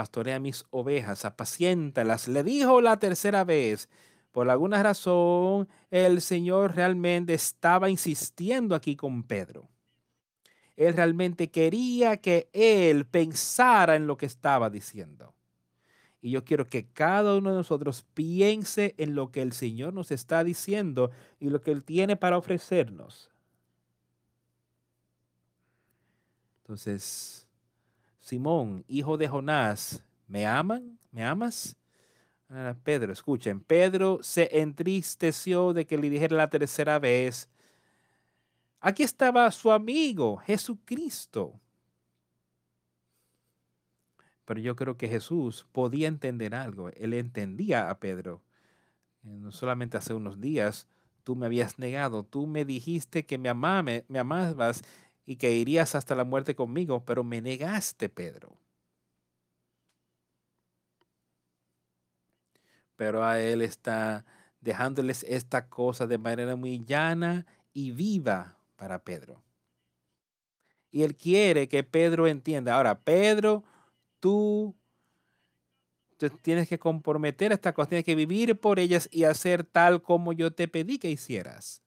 [0.00, 2.26] Pastorea mis ovejas, apaciéntalas.
[2.26, 3.90] Le dijo la tercera vez.
[4.32, 9.68] Por alguna razón, el Señor realmente estaba insistiendo aquí con Pedro.
[10.74, 15.34] Él realmente quería que él pensara en lo que estaba diciendo.
[16.22, 20.10] Y yo quiero que cada uno de nosotros piense en lo que el Señor nos
[20.12, 23.30] está diciendo y lo que Él tiene para ofrecernos.
[26.62, 27.49] Entonces,
[28.20, 30.98] Simón, hijo de Jonás, ¿me aman?
[31.10, 31.76] ¿Me amas?
[32.48, 37.48] Ah, Pedro, escuchen, Pedro se entristeció de que le dijera la tercera vez,
[38.80, 41.60] aquí estaba su amigo, Jesucristo.
[44.44, 46.88] Pero yo creo que Jesús podía entender algo.
[46.96, 48.42] Él entendía a Pedro.
[49.22, 50.88] Eh, no solamente hace unos días
[51.22, 54.82] tú me habías negado, tú me dijiste que me, amame, me amabas
[55.30, 58.58] y que irías hasta la muerte conmigo, pero me negaste, Pedro.
[62.96, 64.26] Pero a él está
[64.60, 69.40] dejándoles esta cosa de manera muy llana y viva para Pedro.
[70.90, 72.74] Y él quiere que Pedro entienda.
[72.74, 73.62] Ahora, Pedro
[74.18, 74.74] tú
[76.42, 80.52] tienes que comprometer esta cosa, tienes que vivir por ellas y hacer tal como yo
[80.52, 81.84] te pedí que hicieras.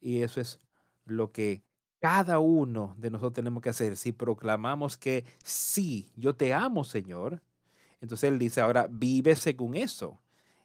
[0.00, 0.58] Y eso es
[1.06, 1.62] lo que
[2.00, 3.96] cada uno de nosotros tenemos que hacer.
[3.96, 7.42] Si proclamamos que sí, yo te amo, Señor,
[8.00, 10.20] entonces Él dice, ahora vive según eso.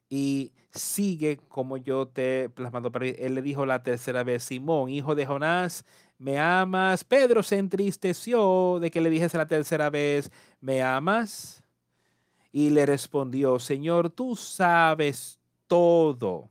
[0.10, 2.92] Y sigue como yo te he plasmado.
[3.00, 5.86] Él le dijo la tercera vez, Simón, hijo de Jonás,
[6.18, 7.04] ¿me amas?
[7.06, 10.30] Pedro se entristeció de que le dijese la tercera vez,
[10.60, 11.64] ¿me amas?
[12.52, 16.50] Y le respondió, Señor, tú sabes todo.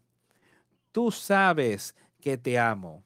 [0.91, 3.05] Tú sabes que te amo.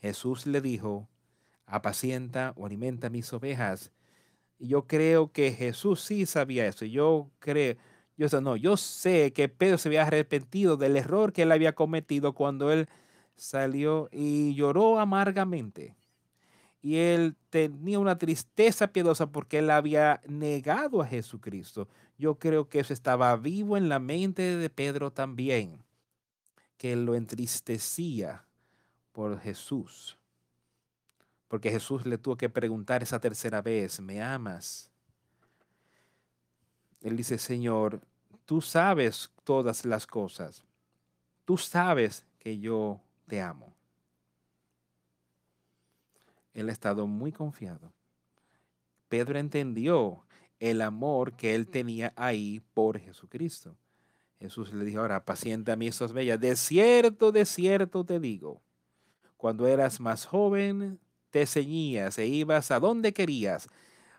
[0.00, 1.08] Jesús le dijo,
[1.66, 3.92] apacienta o alimenta mis ovejas.
[4.58, 6.84] Y yo creo que Jesús sí sabía eso.
[6.84, 7.76] Yo creo,
[8.16, 12.32] yo no, yo sé que Pedro se había arrepentido del error que él había cometido
[12.34, 12.88] cuando él
[13.36, 15.94] salió y lloró amargamente.
[16.80, 21.88] Y él tenía una tristeza piedosa porque él había negado a Jesucristo.
[22.16, 25.84] Yo creo que eso estaba vivo en la mente de Pedro también,
[26.76, 28.47] que lo entristecía
[29.18, 30.16] por Jesús.
[31.48, 34.88] Porque Jesús le tuvo que preguntar esa tercera vez, ¿me amas?
[37.00, 38.00] Él dice, Señor,
[38.44, 40.62] tú sabes todas las cosas.
[41.44, 43.74] Tú sabes que yo te amo.
[46.54, 47.92] Él ha estado muy confiado.
[49.08, 50.22] Pedro entendió
[50.60, 53.74] el amor que él tenía ahí por Jesucristo.
[54.38, 56.38] Jesús le dijo, ahora paciente a mí esos bellas.
[56.38, 58.62] De cierto, de cierto te digo,
[59.38, 63.68] cuando eras más joven, te ceñías e ibas a donde querías,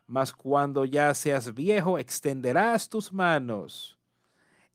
[0.07, 3.99] mas cuando ya seas viejo, extenderás tus manos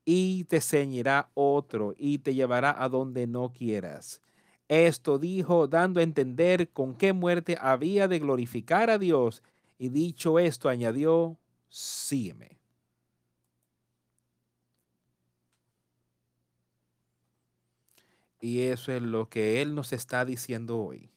[0.04, 4.20] y te ceñirá otro y te llevará a donde no quieras.
[4.68, 9.42] Esto dijo, dando a entender con qué muerte había de glorificar a Dios.
[9.78, 11.38] Y dicho esto, añadió,
[11.68, 12.58] sígueme.
[18.44, 21.08] Y eso es lo que Él nos está diciendo hoy.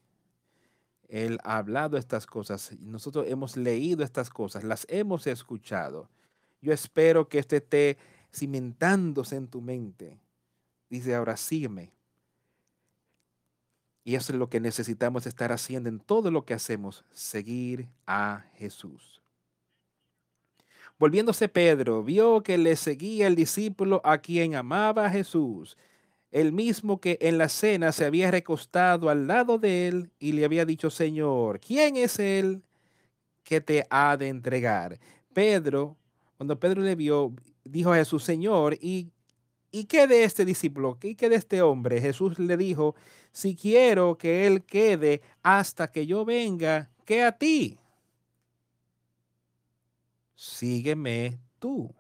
[1.09, 2.71] Él ha hablado estas cosas.
[2.79, 6.09] Nosotros hemos leído estas cosas, las hemos escuchado.
[6.61, 7.97] Yo espero que este te
[8.33, 10.17] cimentándose en tu mente.
[10.89, 11.91] Dice ahora, sígueme.
[14.05, 18.45] Y eso es lo que necesitamos estar haciendo en todo lo que hacemos, seguir a
[18.55, 19.21] Jesús.
[20.97, 25.75] Volviéndose Pedro, vio que le seguía el discípulo a quien amaba a Jesús,
[26.31, 30.45] el mismo que en la cena se había recostado al lado de él y le
[30.45, 32.63] había dicho, Señor, ¿quién es él
[33.43, 34.99] que te ha de entregar?
[35.33, 35.97] Pedro,
[36.37, 39.11] cuando Pedro le vio, dijo a Jesús, Señor, ¿y,
[39.71, 40.97] ¿y qué de este discípulo?
[41.01, 42.01] ¿Y qué de este hombre?
[42.01, 42.95] Jesús le dijo,
[43.31, 47.77] si quiero que él quede hasta que yo venga, ¿qué a ti?
[50.35, 51.93] Sígueme tú.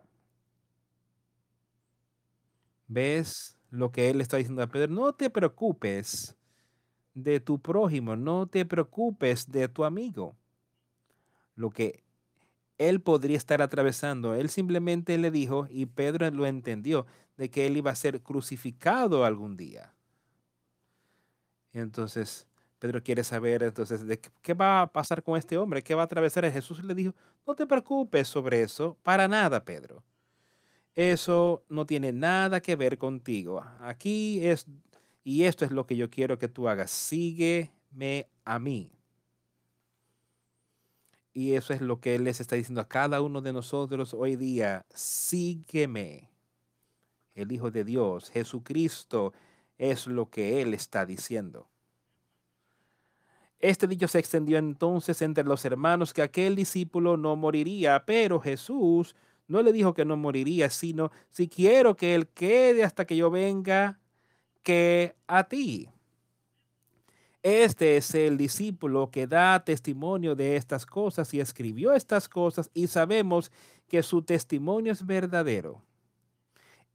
[2.87, 4.93] ¿Ves lo que él está diciendo a Pedro?
[4.93, 6.35] No te preocupes
[7.13, 10.35] de tu prójimo, no te preocupes de tu amigo.
[11.55, 12.03] Lo que
[12.77, 17.77] él podría estar atravesando, él simplemente le dijo, y Pedro lo entendió, de que él
[17.77, 19.93] iba a ser crucificado algún día.
[21.73, 22.47] Entonces,
[22.79, 24.01] Pedro quiere saber entonces
[24.41, 26.51] qué va a pasar con este hombre, qué va a atravesar.
[26.51, 27.13] Jesús le dijo,
[27.45, 30.03] no te preocupes sobre eso, para nada, Pedro.
[30.97, 33.63] Eso no tiene nada que ver contigo.
[33.81, 34.65] Aquí es,
[35.23, 38.89] y esto es lo que yo quiero que tú hagas, sígueme a mí.
[41.33, 44.35] Y eso es lo que Él les está diciendo a cada uno de nosotros hoy
[44.37, 46.31] día, sígueme.
[47.35, 49.33] El Hijo de Dios, Jesucristo,
[49.77, 51.67] es lo que Él está diciendo.
[53.59, 59.15] Este dicho se extendió entonces entre los hermanos que aquel discípulo no moriría, pero Jesús
[59.47, 63.31] no le dijo que no moriría, sino si quiero que él quede hasta que yo
[63.31, 63.99] venga,
[64.63, 65.89] que a ti.
[67.43, 72.87] Este es el discípulo que da testimonio de estas cosas y escribió estas cosas y
[72.87, 73.51] sabemos
[73.87, 75.81] que su testimonio es verdadero.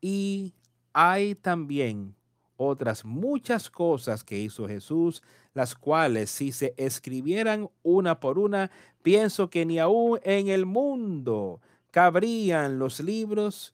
[0.00, 0.52] Y
[0.92, 2.14] hay también
[2.56, 5.22] otras muchas cosas que hizo Jesús,
[5.54, 8.70] las cuales si se escribieran una por una,
[9.02, 11.60] pienso que ni aún en el mundo
[11.92, 13.72] cabrían los libros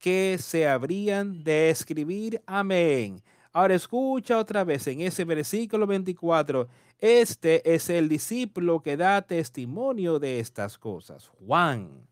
[0.00, 2.42] que se habrían de escribir.
[2.46, 3.22] Amén.
[3.52, 6.66] Ahora escucha otra vez en ese versículo 24.
[6.98, 11.28] Este es el discípulo que da testimonio de estas cosas.
[11.28, 12.08] Juan.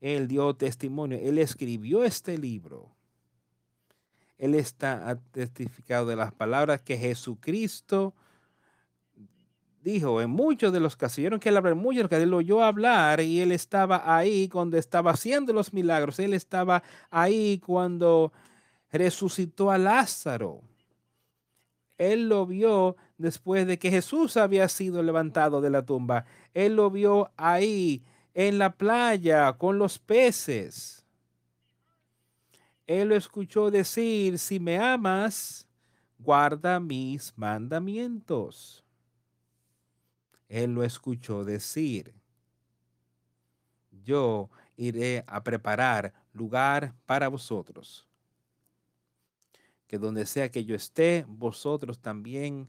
[0.00, 1.18] Él dio testimonio.
[1.22, 2.90] Él escribió este libro.
[4.38, 8.14] Él está testificado de las palabras que Jesucristo
[9.84, 13.20] dijo en muchos de los casos, vieron que él habló muchos que él oyó hablar
[13.20, 18.32] y él estaba ahí cuando estaba haciendo los milagros, él estaba ahí cuando
[18.90, 20.62] resucitó a Lázaro.
[21.98, 26.24] Él lo vio después de que Jesús había sido levantado de la tumba.
[26.54, 31.04] Él lo vio ahí en la playa con los peces.
[32.86, 35.68] Él lo escuchó decir, si me amas,
[36.18, 38.83] guarda mis mandamientos.
[40.48, 42.14] Él lo escuchó decir,
[43.90, 48.06] yo iré a preparar lugar para vosotros.
[49.86, 52.68] Que donde sea que yo esté, vosotros también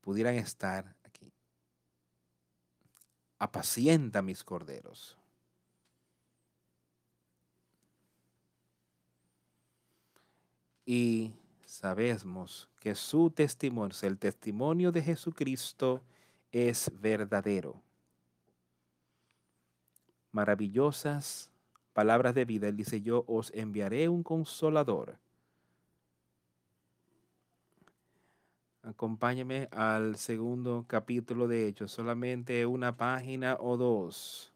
[0.00, 1.32] pudieran estar aquí.
[3.38, 5.16] Apacienta mis corderos.
[10.84, 11.32] y
[11.64, 16.02] sabemos que su testimonio, el testimonio de Jesucristo,
[16.52, 17.82] es verdadero.
[20.30, 21.50] Maravillosas
[21.92, 22.68] palabras de vida.
[22.68, 25.18] Él dice, yo os enviaré un consolador.
[28.82, 34.51] Acompáñeme al segundo capítulo de Hechos, solamente una página o dos.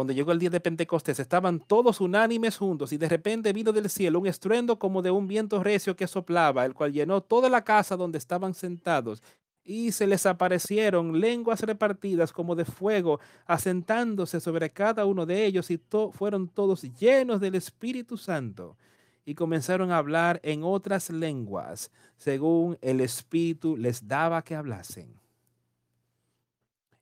[0.00, 3.90] Cuando llegó el día de Pentecostés, estaban todos unánimes juntos y de repente vino del
[3.90, 7.64] cielo un estruendo como de un viento recio que soplaba, el cual llenó toda la
[7.64, 9.22] casa donde estaban sentados.
[9.62, 15.70] Y se les aparecieron lenguas repartidas como de fuego, asentándose sobre cada uno de ellos,
[15.70, 15.78] y
[16.14, 18.78] fueron todos llenos del Espíritu Santo.
[19.26, 25.20] Y comenzaron a hablar en otras lenguas, según el Espíritu les daba que hablasen.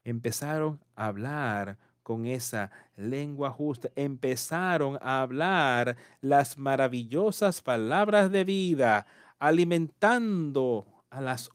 [0.02, 1.78] Empezaron a hablar
[2.08, 9.06] con esa lengua justa, empezaron a hablar las maravillosas palabras de vida,
[9.38, 11.50] alimentando a las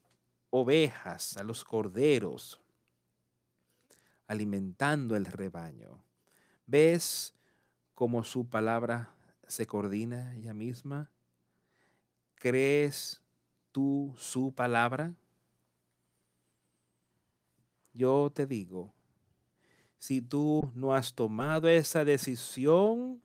[0.52, 2.62] ovejas, a los corderos,
[4.28, 6.04] alimentando el rebaño.
[6.68, 7.34] ¿Ves
[7.96, 9.10] cómo su palabra
[9.48, 11.10] se coordina ella misma?
[12.36, 13.24] ¿Crees
[13.72, 15.16] tú su palabra?
[17.92, 18.94] Yo te digo,
[20.04, 23.22] Si tú no has tomado esa decisión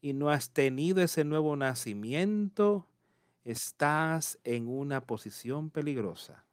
[0.00, 2.86] y no has tenido ese nuevo nacimiento,
[3.44, 6.44] estás en una posición peligrosa.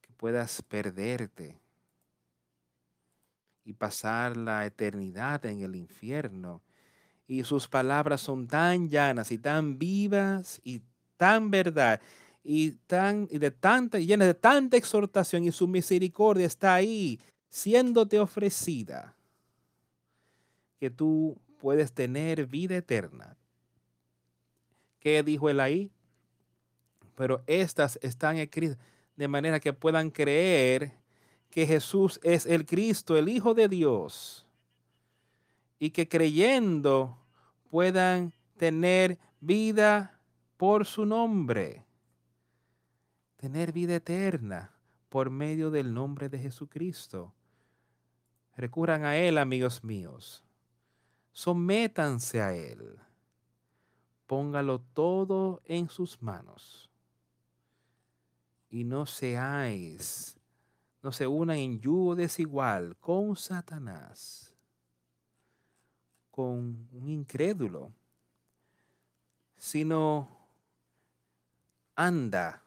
[0.00, 1.60] Que puedas perderte
[3.66, 6.62] y pasar la eternidad en el infierno.
[7.26, 10.80] Y sus palabras son tan llanas y tan vivas y
[11.18, 12.00] tan verdad
[12.42, 17.20] y tan y de tanta llena de tanta exhortación y su misericordia está ahí
[17.50, 19.14] siéndote ofrecida
[20.78, 23.36] que tú puedes tener vida eterna.
[24.98, 25.90] ¿Qué dijo él ahí?
[27.14, 28.78] Pero estas están escritas
[29.16, 30.92] de manera que puedan creer
[31.50, 34.46] que Jesús es el Cristo, el Hijo de Dios,
[35.78, 37.18] y que creyendo
[37.70, 40.18] puedan tener vida
[40.56, 41.84] por su nombre,
[43.40, 44.70] tener vida eterna
[45.08, 47.32] por medio del nombre de Jesucristo.
[48.54, 50.44] Recurran a Él, amigos míos.
[51.32, 52.98] Sométanse a Él.
[54.26, 56.90] Póngalo todo en sus manos.
[58.68, 60.36] Y no seáis,
[61.02, 64.54] no se unan en yugo desigual con Satanás,
[66.30, 67.90] con un incrédulo,
[69.56, 70.28] sino
[71.96, 72.62] anda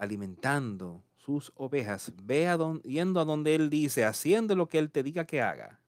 [0.00, 5.04] alimentando sus ovejas, ve a yendo a donde Él dice, haciendo lo que Él te
[5.04, 5.80] diga que haga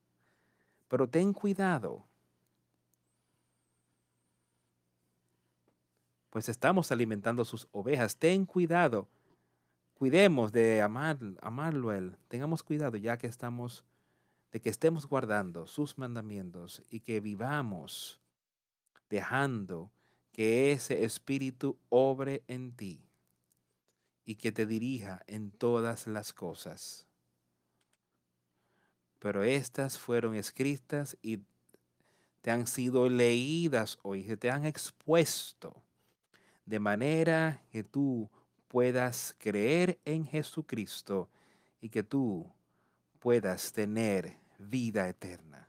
[0.93, 2.05] pero ten cuidado.
[6.29, 8.15] Pues estamos alimentando sus ovejas.
[8.19, 9.09] Ten cuidado.
[9.95, 12.19] Cuidemos de amar, amarlo Él.
[12.29, 13.87] Tengamos cuidado ya que estamos,
[14.51, 18.21] de que estemos guardando sus mandamientos y que vivamos
[19.09, 19.91] dejando
[20.31, 23.03] que ese espíritu obre en ti
[24.33, 27.07] y que te dirija en todas las cosas
[29.23, 31.39] pero estas fueron escritas y
[32.41, 35.81] te han sido leídas hoy, se te han expuesto,
[36.67, 38.29] de manera que tú
[38.67, 41.29] puedas creer en Jesucristo
[41.81, 42.53] y que tú
[43.21, 45.69] puedas tener vida eterna.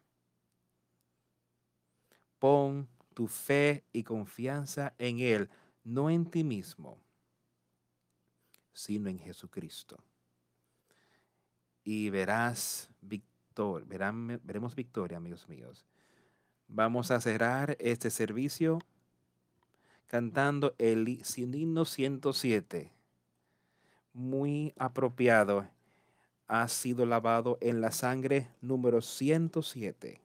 [2.39, 5.47] Pon tu fe y confianza en Él,
[5.83, 6.97] no en ti mismo,
[8.73, 9.97] sino en Jesucristo.
[11.83, 15.85] Y verás victoria veremos victoria, amigos míos.
[16.67, 18.79] Vamos a cerrar este servicio
[20.07, 22.91] cantando el himno 107.
[24.13, 25.67] Muy apropiado.
[26.47, 30.22] Ha sido lavado en la sangre número 107.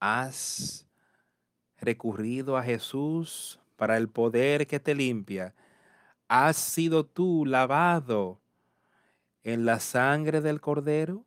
[0.00, 0.86] Has
[1.80, 5.54] recurrido a Jesús para el poder que te limpia.
[6.28, 8.40] ¿Has sido tú lavado
[9.44, 11.24] en la sangre del Cordero?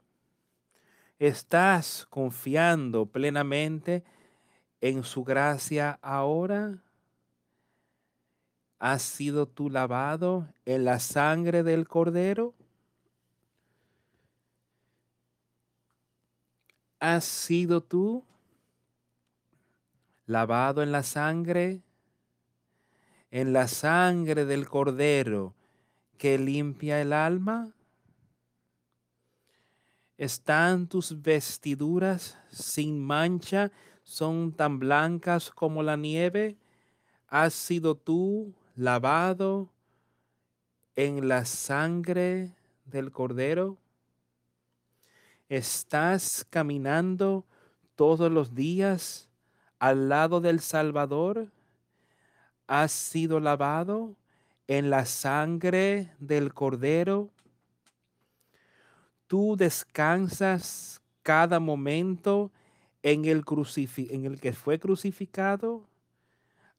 [1.19, 4.03] ¿Estás confiando plenamente
[4.81, 6.79] en su gracia ahora?
[8.79, 12.53] ¿Has sido tú lavado en la sangre del Cordero?
[16.99, 18.25] ¿Has sido tú
[20.29, 21.81] lavado en la sangre,
[23.31, 25.55] en la sangre del cordero
[26.19, 27.73] que limpia el alma?
[30.19, 33.71] ¿Están tus vestiduras sin mancha?
[34.03, 36.57] ¿Son tan blancas como la nieve?
[37.27, 39.71] ¿Has sido tú lavado
[40.95, 42.51] en la sangre
[42.85, 43.79] del cordero?
[45.47, 47.45] ¿Estás caminando
[47.95, 49.28] todos los días
[49.79, 51.47] al lado del Salvador,
[52.67, 54.15] has sido lavado
[54.67, 57.31] en la sangre del Cordero.
[59.25, 62.51] Tú descansas cada momento
[63.01, 63.43] en el,
[63.97, 65.81] en el que fue crucificado.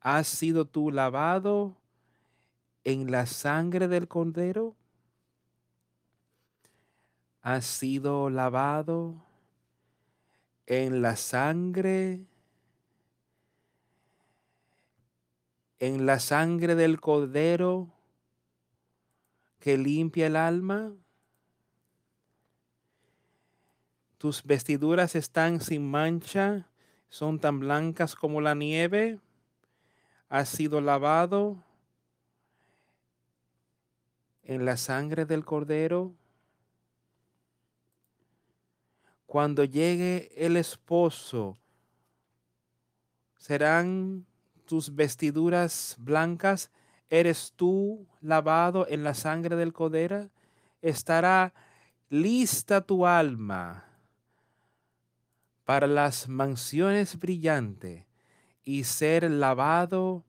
[0.00, 1.76] Has sido tú lavado
[2.84, 4.76] en la sangre del Cordero.
[7.42, 9.14] Has sido lavado
[10.66, 12.29] en la sangre
[15.80, 17.88] en la sangre del cordero
[19.58, 20.92] que limpia el alma.
[24.18, 26.68] Tus vestiduras están sin mancha,
[27.08, 29.18] son tan blancas como la nieve.
[30.28, 31.64] Has sido lavado
[34.42, 36.14] en la sangre del cordero.
[39.24, 41.56] Cuando llegue el esposo,
[43.38, 44.26] serán
[44.70, 46.70] tus vestiduras blancas.
[47.10, 50.30] ¿Eres tú lavado en la sangre del cordero?
[50.80, 51.52] Estará
[52.08, 53.84] lista tu alma
[55.64, 58.04] para las mansiones brillantes
[58.62, 60.22] y ser lavado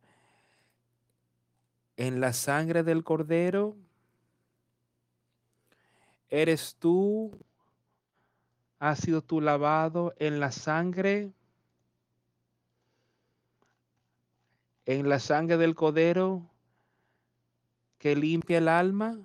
[1.96, 3.76] en la sangre del cordero?
[6.30, 7.38] ¿Eres tú,
[8.80, 11.32] has sido tú lavado en la sangre?
[14.94, 16.50] En la sangre del cordero
[17.98, 19.18] que limpia el alma?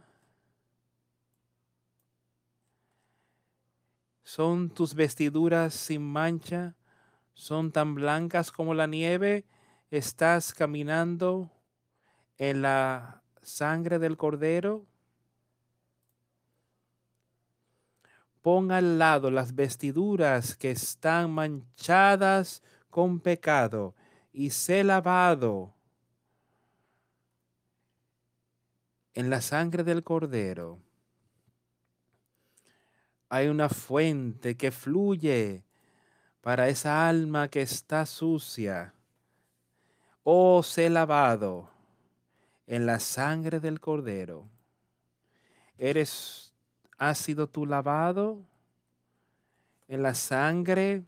[4.23, 6.77] ¿Son tus vestiduras sin mancha?
[7.35, 9.45] ¿Son tan blancas como la nieve?
[9.91, 11.51] ¿Estás caminando
[12.39, 14.87] en la sangre del cordero?
[18.41, 23.97] Pon al lado las vestiduras que están manchadas con pecado
[24.37, 25.73] y sé lavado
[29.15, 30.79] en la sangre del cordero
[33.31, 35.65] hay una fuente que fluye
[36.43, 38.93] para esa alma que está sucia.
[40.23, 41.71] Oh, sé lavado
[42.67, 44.47] en la sangre del cordero.
[45.79, 46.53] Eres,
[46.99, 48.45] has sido tú lavado
[49.89, 51.05] en la sangre,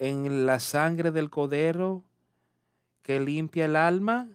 [0.00, 2.02] en la sangre del cordero
[3.02, 4.28] que limpia el alma.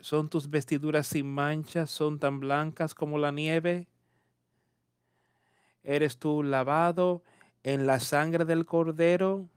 [0.00, 1.90] ¿Son tus vestiduras sin manchas?
[1.90, 3.88] ¿Son tan blancas como la nieve?
[5.82, 7.24] ¿Eres tú lavado
[7.64, 9.48] en la sangre del cordero?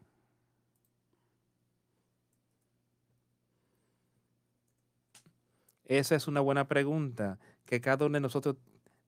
[5.86, 7.38] Esa es una buena pregunta
[7.68, 8.56] que cada uno de nosotros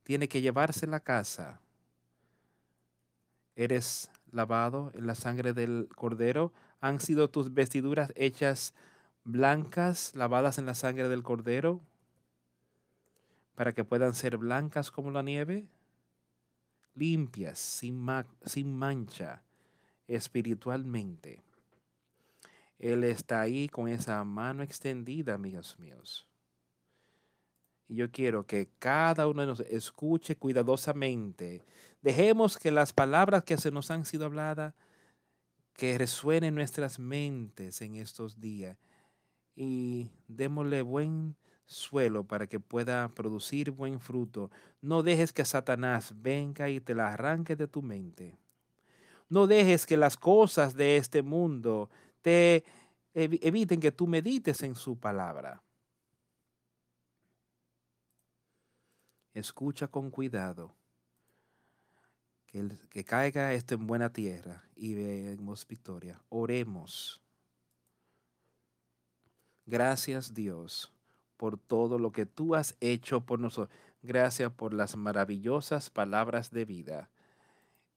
[0.03, 1.62] tiene que llevarse a la casa.
[3.55, 6.51] ¿Eres lavado en la sangre del cordero?
[6.81, 8.73] ¿Han sido tus vestiduras hechas
[9.23, 11.81] blancas, lavadas en la sangre del cordero,
[13.55, 15.67] para que puedan ser blancas como la nieve,
[16.95, 18.05] limpias, sin,
[18.45, 19.43] sin mancha,
[20.07, 21.41] espiritualmente.
[22.79, 26.27] Él está ahí con esa mano extendida, amigos míos.
[27.87, 31.63] Y yo quiero que cada uno de nosotros escuche cuidadosamente.
[32.03, 34.73] Dejemos que las palabras que se nos han sido habladas,
[35.71, 38.77] que resuenen en nuestras mentes en estos días
[39.55, 41.35] y démosle buen
[41.65, 44.51] suelo para que pueda producir buen fruto.
[44.81, 48.37] No dejes que Satanás venga y te la arranque de tu mente.
[49.29, 51.89] No dejes que las cosas de este mundo
[52.21, 52.65] te
[53.13, 55.63] eviten que tú medites en su palabra.
[59.33, 60.75] Escucha con cuidado.
[62.53, 66.21] Que, que caiga esto en buena tierra y veamos victoria.
[66.29, 67.19] Oremos.
[69.65, 70.93] Gracias Dios
[71.35, 73.75] por todo lo que tú has hecho por nosotros.
[74.01, 77.09] Gracias por las maravillosas palabras de vida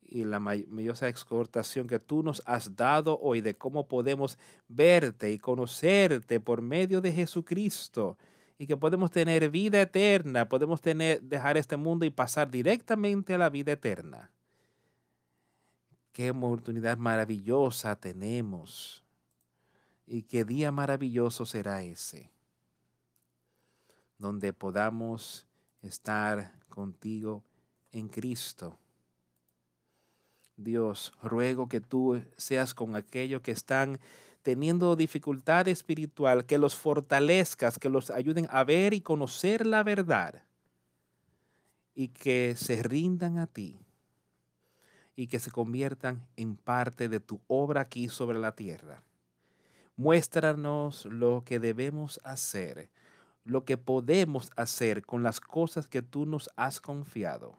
[0.09, 4.39] y la maravillosa exhortación que tú nos has dado hoy de cómo podemos
[4.69, 8.17] verte y conocerte por medio de Jesucristo
[8.59, 13.39] y que podemos tener vida eterna, podemos tener, dejar este mundo y pasar directamente a
[13.39, 14.31] la vida eterna.
[16.17, 19.05] Qué oportunidad maravillosa tenemos
[20.07, 22.31] y qué día maravilloso será ese,
[24.17, 25.47] donde podamos
[25.83, 27.45] estar contigo
[27.93, 28.79] en Cristo.
[30.57, 34.01] Dios, ruego que tú seas con aquellos que están
[34.41, 40.43] teniendo dificultad espiritual, que los fortalezcas, que los ayuden a ver y conocer la verdad
[41.95, 43.86] y que se rindan a ti
[45.17, 49.03] y que se conviertan en parte de tu obra aquí sobre la tierra.
[49.97, 52.91] Muéstranos lo que debemos hacer,
[53.45, 57.57] lo que podemos hacer con las cosas que tú nos has confiado,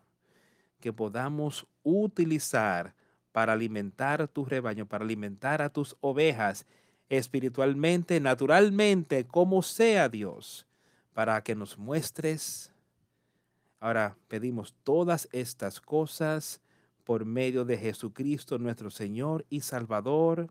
[0.80, 2.94] que podamos utilizar
[3.32, 6.68] para alimentar tu rebaño, para alimentar a tus ovejas
[7.10, 10.68] espiritualmente, naturalmente, como sea Dios,
[11.14, 12.72] para que nos muestres.
[13.80, 16.62] Ahora pedimos todas estas cosas
[17.08, 20.50] por medio de Jesucristo nuestro Señor y Salvador.